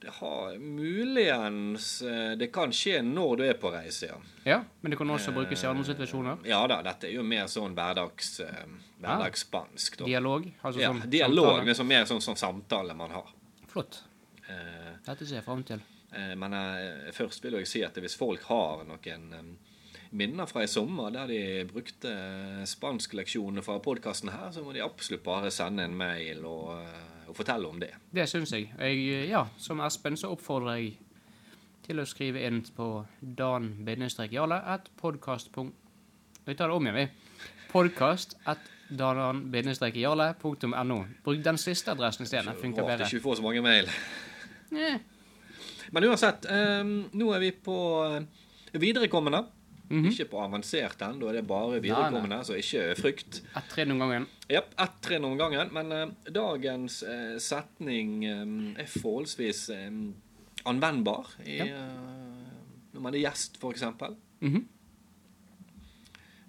Eh? 0.01 0.05
Det 0.05 0.09
har 0.17 0.57
muligens 0.57 2.01
eh, 2.01 2.31
Det 2.37 2.47
kan 2.53 2.71
skje 2.73 3.01
når 3.05 3.37
du 3.37 3.43
er 3.45 3.57
på 3.61 3.71
reise, 3.73 4.07
ja. 4.09 4.17
Ja, 4.43 4.59
men 4.81 4.91
det 4.93 4.97
kan 4.97 5.09
også 5.13 5.33
brukes 5.35 5.63
i 5.63 5.67
andre 5.69 5.85
situasjoner. 5.85 6.37
Ja 6.49 6.63
da, 6.67 6.79
dette 6.85 7.07
er 7.09 7.13
jo 7.19 7.23
mer 7.23 7.45
sånn 7.51 7.75
hverdags, 7.77 8.39
eh, 8.41 8.65
hverdagsspansk. 9.01 9.97
da. 10.01 10.05
Dialog. 10.09 10.47
Altså 10.63 10.81
Ja, 10.81 10.89
sånn 10.93 11.09
dialog, 11.09 11.61
samtale. 11.61 11.75
men 11.77 11.87
mer 11.87 12.05
sånn, 12.09 12.21
sånn 12.21 12.37
samtale 12.39 12.95
man 12.97 13.11
har. 13.11 13.29
Flott. 13.71 14.01
Eh, 14.49 14.95
Dette 15.05 15.25
ser 15.25 15.35
jeg 15.39 15.45
fram 15.45 15.63
til. 15.63 15.81
eh, 16.13 16.33
men 16.35 16.53
eh, 16.53 17.11
først 17.15 17.43
vil 17.43 17.53
jeg 17.61 17.67
si 17.67 17.83
at 17.83 17.95
hvis 18.01 18.17
folk 18.17 18.41
har 18.49 18.83
noen 18.85 19.33
eh, 19.33 19.51
minner 20.11 20.45
fra 20.49 20.63
i 20.65 20.67
sommer 20.67 21.11
der 21.11 21.27
de 21.27 21.63
brukte 21.69 22.09
eh, 22.11 22.65
spanskleksjonene 22.65 23.61
fra 23.63 23.77
podkasten 23.79 24.29
her, 24.33 24.49
så 24.51 24.63
må 24.65 24.73
de 24.73 24.81
absolutt 24.83 25.23
bare 25.23 25.51
sende 25.51 25.83
en 25.85 25.95
mail 25.95 26.43
og, 26.45 26.73
eh, 26.81 27.20
og 27.32 27.36
fortelle 27.38 27.67
om 27.67 27.80
det. 27.80 27.89
Det 28.12 28.28
syns 28.30 28.52
jeg. 28.52 28.72
jeg. 28.78 29.30
Ja, 29.32 29.46
som 29.58 29.80
Espen 29.86 30.17
så 30.20 30.28
oppfordrer 30.36 30.76
jeg 30.82 30.98
til 31.86 32.00
å 32.02 32.06
skrive 32.08 32.39
inn 32.48 32.60
på 32.76 33.06
dan-jale 33.22 34.58
at 34.76 34.89
podkast. 35.00 35.50
Vi 35.56 36.54
tar 36.56 36.67
det 36.67 36.76
om 36.76 36.86
igjen, 36.88 37.00
vi. 37.00 37.06
Podkast 37.72 38.36
at 38.52 38.60
dan-jale.no. 38.91 40.98
Bruk 41.24 41.44
den 41.46 41.58
siste 41.62 41.91
adressen 41.96 42.24
isteden. 42.28 42.52
Det 42.52 42.60
funker 42.62 42.82
Rart 42.84 42.91
bedre. 42.91 43.06
ikke 43.08 43.17
vi 43.22 43.24
får 43.24 43.36
så 43.39 43.44
mange 43.48 43.62
mail. 43.63 43.88
Eh, 44.72 44.98
Men 45.91 46.04
uansett, 46.08 46.46
um, 46.48 46.91
nå 47.13 47.34
er 47.36 47.39
vi 47.44 47.50
på 47.52 47.76
eh, 48.08 48.24
Mhm. 49.91 50.08
Ikke 50.12 50.25
på 50.32 50.39
avansert 50.39 51.01
ennå, 51.04 51.19
da 51.19 51.30
er 51.34 51.38
det 51.41 51.47
bare 51.49 51.82
viderekommende, 51.84 52.38
så 52.47 52.56
ikke 52.56 52.95
frykt. 52.95 53.41
Ett 53.60 53.69
trinn 53.73 53.91
om 53.91 53.99
gangen. 53.99 54.25
Japp, 54.47 54.69
ett 54.80 54.99
trinn 55.04 55.25
om 55.27 55.38
gangen. 55.38 55.69
Men 55.75 55.91
uh, 55.91 56.13
dagens 56.32 57.01
uh, 57.04 57.36
setning 57.43 58.13
um, 58.32 58.54
er 58.80 58.88
forholdsvis 58.88 59.65
um, 59.75 60.13
anvendbar 60.71 61.34
i, 61.45 61.58
Ja. 61.60 61.65
uh, 61.75 62.93
når 62.93 63.01
man 63.10 63.15
er 63.19 63.25
gjest, 63.25 63.60
f.eks. 63.60 63.84
Mhm. 64.41 64.63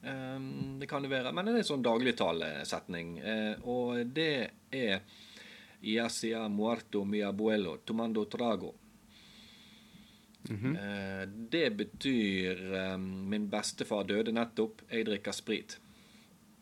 Um, 0.05 0.79
det 0.81 0.87
kan 0.91 1.03
det 1.03 1.11
være. 1.13 1.33
Men 1.33 1.47
det 1.47 1.53
er 1.55 1.59
en 1.63 1.69
sånn 1.69 1.85
dagligtalesetning. 1.87 3.13
uh, 3.23 3.69
og 3.69 4.07
det 4.15 4.51
er 4.73 5.03
Ya 5.83 6.05
sea 6.09 6.45
muerto 6.49 7.01
mi 7.05 7.21
abuelo 7.27 7.77
tomando 7.85 8.23
trago. 8.31 8.69
Eh, 10.51 11.23
det 11.29 11.71
betyr 11.77 12.97
Min 12.99 13.49
bestefar 13.51 14.05
døde 14.09 14.33
nettopp, 14.35 14.83
jeg 14.91 15.07
drikker 15.07 15.33
sprit. 15.33 15.79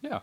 Ja. 0.04 0.20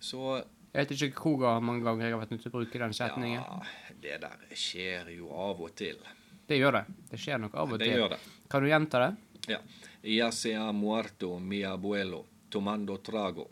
Så 0.00 0.44
Jeg 0.72 0.86
vet 0.86 1.02
ikke 1.10 1.34
hvor 1.34 1.60
mange 1.60 1.82
ganger 1.82 2.06
jeg 2.06 2.14
har 2.14 2.20
vært 2.20 2.30
nødt 2.30 2.42
til 2.42 2.52
å 2.52 2.58
bruke 2.60 2.78
den 2.78 2.92
setningen. 2.94 3.42
ja, 3.42 3.92
det 4.00 4.20
der 4.22 4.44
skjer 4.54 5.10
jo 5.16 5.32
av 5.34 5.60
og 5.60 5.74
til. 5.74 5.98
Det 6.46 6.58
gjør 6.58 6.72
det. 6.78 6.84
Det 7.10 7.18
skjer 7.18 7.38
nok 7.42 7.54
av 7.54 7.72
og 7.72 7.78
Det 7.78 7.90
til. 7.90 8.14
Kan 8.50 8.62
du 8.62 8.68
gjenta 8.68 8.98
det? 9.02 9.16
Ja. 9.48 9.58
Ya 10.02 10.30
sea 10.30 10.72
muerto 10.72 11.38
mi 11.38 11.62
abuelo 11.64 12.24
tomando 12.50 12.96
trago. 12.98 13.48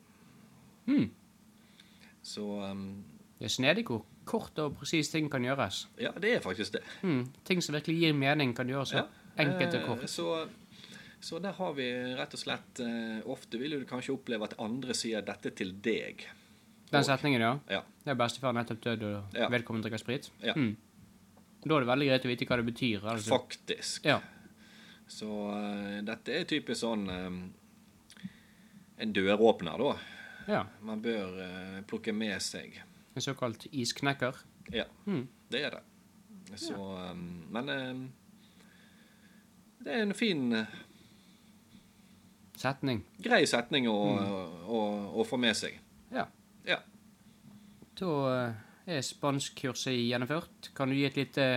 Mm. 0.87 1.11
Så 2.23 2.43
um, 2.71 3.05
Det 3.39 3.45
er 3.45 3.49
snedig 3.55 3.85
hvor 3.87 4.05
kort 4.29 4.59
og 4.63 4.77
presis 4.79 5.09
ting 5.13 5.31
kan 5.33 5.43
gjøres. 5.47 5.87
ja, 6.01 6.13
det 6.21 6.35
er 6.37 6.41
faktisk 6.45 6.73
det. 6.79 6.83
Mm, 7.03 7.25
Ting 7.49 7.63
som 7.65 7.75
virkelig 7.79 7.99
gir 8.03 8.15
mening, 8.15 8.55
kan 8.55 8.69
gjøres 8.69 8.93
Ja. 8.95 9.07
enkelt 9.39 9.75
og 9.75 9.81
Eh, 9.81 9.87
kort. 9.87 10.09
Så, 10.09 10.49
så 11.21 11.41
der 11.43 11.53
har 11.53 11.73
vi 11.75 11.87
rett 12.19 12.35
og 12.35 12.41
slett 12.41 12.81
eh, 12.85 13.23
Ofte 13.27 13.59
vil 13.59 13.71
du 13.81 13.85
kanskje 13.89 14.15
oppleve 14.15 14.45
at 14.45 14.55
andre 14.61 14.95
sier 14.95 15.23
dette 15.23 15.51
til 15.57 15.73
deg. 15.73 16.27
Den 16.91 17.01
Og- 17.01 17.05
setningen, 17.07 17.41
ja. 17.41 17.59
Ja. 17.69 17.81
Det 18.05 18.11
er 18.15 18.15
bestefar 18.17 18.53
nettopp 18.55 18.81
død, 18.81 19.03
og 19.03 19.35
Ja. 19.35 19.49
vedkommende 19.49 19.89
drikker 19.89 19.99
sprit. 20.05 20.31
Ja. 20.43 20.55
Mm. 20.55 20.77
Da 21.67 21.75
er 21.77 21.81
det 21.81 21.89
veldig 21.89 22.07
greit 22.09 22.25
å 22.25 22.29
vite 22.29 22.47
hva 22.47 22.57
det 22.57 22.67
betyr. 22.75 23.03
Altså. 23.05 23.31
Faktisk. 23.35 24.05
Ja. 24.07 24.21
Så 25.09 25.27
uh, 25.27 26.01
dette 26.05 26.29
er 26.29 26.45
typisk 26.45 26.81
sånn 26.85 27.09
um, 27.11 27.53
En 28.99 29.13
døråpner, 29.13 29.79
da. 29.79 29.97
ja. 30.49 30.63
Man 30.83 31.01
bør 31.03 31.37
uh, 31.39 31.81
plukke 31.87 32.13
med 32.15 32.41
seg. 32.43 32.81
En 33.19 33.25
såkalt 33.25 33.67
isknekker. 33.75 34.37
Ja, 34.71 34.85
mm. 35.09 35.25
det 35.51 35.63
er 35.67 35.75
det. 35.75 36.59
Så 36.61 36.77
eh, 36.79 37.15
Men 37.51 37.69
eh, 37.73 38.05
det 39.83 39.95
er 39.95 40.05
en 40.05 40.15
fin, 40.15 40.53
eh, 40.53 40.77
Setning. 42.59 43.05
grei 43.23 43.45
setning 43.47 43.89
å, 43.91 43.97
å, 44.67 44.79
å 45.19 45.27
få 45.27 45.39
med 45.39 45.55
seg. 45.59 45.81
Ja. 46.15 46.25
Ja. 46.67 46.79
Da 47.99 48.15
eh, 48.35 48.63
er 48.99 49.05
spanskkurset 49.07 49.95
gjennomført. 49.95 50.71
Kan 50.79 50.91
du 50.91 50.99
gi 50.99 51.07
et 51.07 51.19
lite 51.19 51.49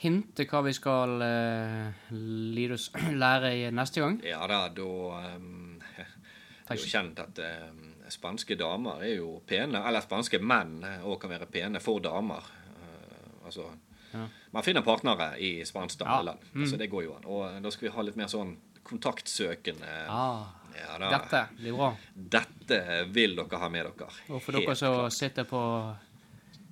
hint 0.00 0.30
til 0.38 0.48
hva 0.50 0.62
vi 0.64 0.74
skal 0.74 1.22
uh, 1.22 2.10
lære 3.22 3.54
i 3.58 3.64
neste 3.74 4.02
gang? 4.02 4.20
Ja 4.24 4.46
da, 4.48 4.64
da 4.74 4.90
um, 5.36 5.78
Det 6.70 6.76
er 6.76 6.78
jo 6.78 6.90
kjent 6.92 7.18
at 7.18 7.42
um, 7.70 7.89
spanske 8.10 8.56
damer 8.58 9.02
er 9.06 9.16
jo 9.18 9.40
pene. 9.46 9.80
Eller 9.88 10.00
spanske 10.04 10.38
menn 10.42 10.80
òg 11.04 11.18
kan 11.22 11.30
være 11.30 11.46
pene 11.50 11.80
for 11.80 12.00
damer. 12.04 12.42
Uh, 12.80 13.46
altså 13.46 13.68
Ja. 14.12 14.24
Man 14.52 14.64
finner 14.66 14.82
partnere 14.82 15.36
i 15.38 15.62
spansktalende 15.64 16.32
Ja. 16.42 16.54
mm. 16.54 16.66
Så 16.66 16.76
det 16.76 16.88
går 16.90 17.04
jo 17.04 17.12
an. 17.14 17.24
Og 17.30 17.62
da 17.62 17.70
skal 17.70 17.88
vi 17.88 17.94
ha 17.94 18.02
litt 18.02 18.16
mer 18.18 18.26
sånn 18.26 18.56
kontaktsøkende 18.82 19.86
Ah, 20.08 20.46
ja, 20.74 20.98
da. 20.98 21.10
dette 21.18 21.42
blir 21.60 21.76
bra. 21.76 21.92
Dette 22.14 22.80
vil 23.14 23.36
dere 23.36 23.58
ha 23.62 23.68
med 23.68 23.86
dere. 23.86 24.08
Og 24.34 24.42
for 24.42 24.52
dere 24.58 24.74
som 24.74 25.04
sitter 25.14 25.44
på 25.46 25.60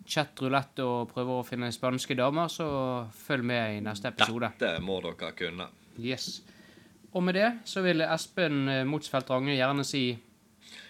chatrulett 0.09 0.79
og 0.83 1.11
prøver 1.13 1.41
å 1.43 1.45
finne 1.47 1.69
spanske 1.75 2.17
damer, 2.17 2.49
så 2.49 2.67
følg 3.13 3.45
med 3.45 3.77
i 3.77 3.81
neste 3.85 4.09
episode. 4.13 4.51
Dette 4.59 4.79
må 4.83 5.01
dere 5.05 5.33
kunne. 5.37 5.67
Yes. 6.01 6.41
Og 7.13 7.23
med 7.25 7.35
det 7.39 7.49
så 7.69 7.83
vil 7.85 8.01
Espen 8.05 8.69
eh, 8.69 8.85
Motsfeldt 8.89 9.31
Range 9.33 9.55
gjerne 9.57 9.85
si 9.87 10.03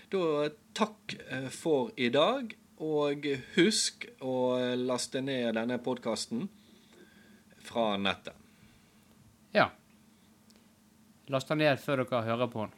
Da 0.09 0.49
takk 0.73 1.15
eh, 1.31 1.49
for 1.53 1.91
i 2.01 2.09
dag, 2.09 2.55
og 2.81 3.27
husk 3.57 4.07
å 4.25 4.37
laste 4.79 5.21
ned 5.21 5.59
denne 5.59 5.77
podkasten 5.85 6.47
fra 7.69 7.91
nettet. 8.01 8.35
ja. 9.53 9.69
Last 11.29 11.51
den 11.53 11.61
ned 11.61 11.77
før 11.83 12.01
dere 12.07 12.23
hører 12.25 12.49
på 12.49 12.63
den. 12.65 12.73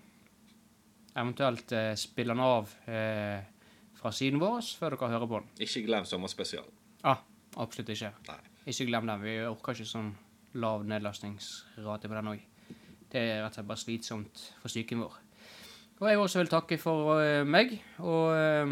Eventuelt 1.15 1.71
eh, 1.71 1.93
spill 1.95 2.33
den 2.33 2.41
av 2.43 2.73
eh, 2.91 3.45
fra 3.95 4.11
siden 4.11 4.43
vår 4.43 4.73
før 4.81 4.97
dere 4.97 5.11
hører 5.13 5.31
på 5.31 5.39
den. 5.39 5.53
Ikke 5.69 5.85
glem 5.87 6.09
sommerspesial. 6.09 6.67
Ah, 7.07 7.23
absolutt 7.63 7.93
ikke. 7.95 8.11
Nei. 8.27 8.41
Ikke 8.67 8.89
glem 8.91 9.07
den. 9.07 9.23
Vi 9.23 9.37
orker 9.47 9.79
ikke 9.79 9.87
sånn 9.87 10.11
lav 10.59 10.83
nedlastningsrate 10.83 12.11
på 12.11 12.19
den 12.19 12.33
òg. 12.33 12.43
Det 13.11 13.23
er 13.23 13.45
rett 13.45 13.53
og 13.53 13.61
slett 13.61 13.71
bare 13.71 13.85
slitsomt 13.85 14.43
for 14.59 14.73
psyken 14.73 15.05
vår. 15.07 15.15
Og 16.01 16.09
jeg 16.09 16.19
også 16.19 16.41
vil 16.41 16.49
takke 16.49 16.79
for 16.81 17.19
eh, 17.21 17.43
meg. 17.45 17.75
Og 18.01 18.33
eh, 18.33 18.71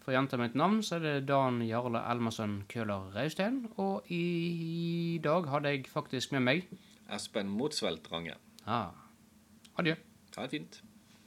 for 0.00 0.12
å 0.12 0.16
gjenta 0.16 0.38
mitt 0.40 0.54
navn, 0.56 0.80
så 0.86 0.96
er 0.96 1.04
det 1.04 1.16
Dan 1.28 1.60
Jarle 1.68 2.00
Elmersen 2.08 2.62
Køhler 2.72 3.10
Raustein. 3.16 3.66
Og 3.76 4.08
i 4.08 5.18
dag 5.22 5.48
hadde 5.52 5.74
jeg 5.74 5.90
faktisk 5.92 6.32
med 6.36 6.46
meg 6.46 6.70
Espen 7.12 7.50
Motsveldt 7.52 8.08
Range. 8.12 8.36
ah, 8.64 8.94
Adjø. 9.76 9.96
Ha 10.36 10.46
det 10.46 10.50
fint. 10.54 10.80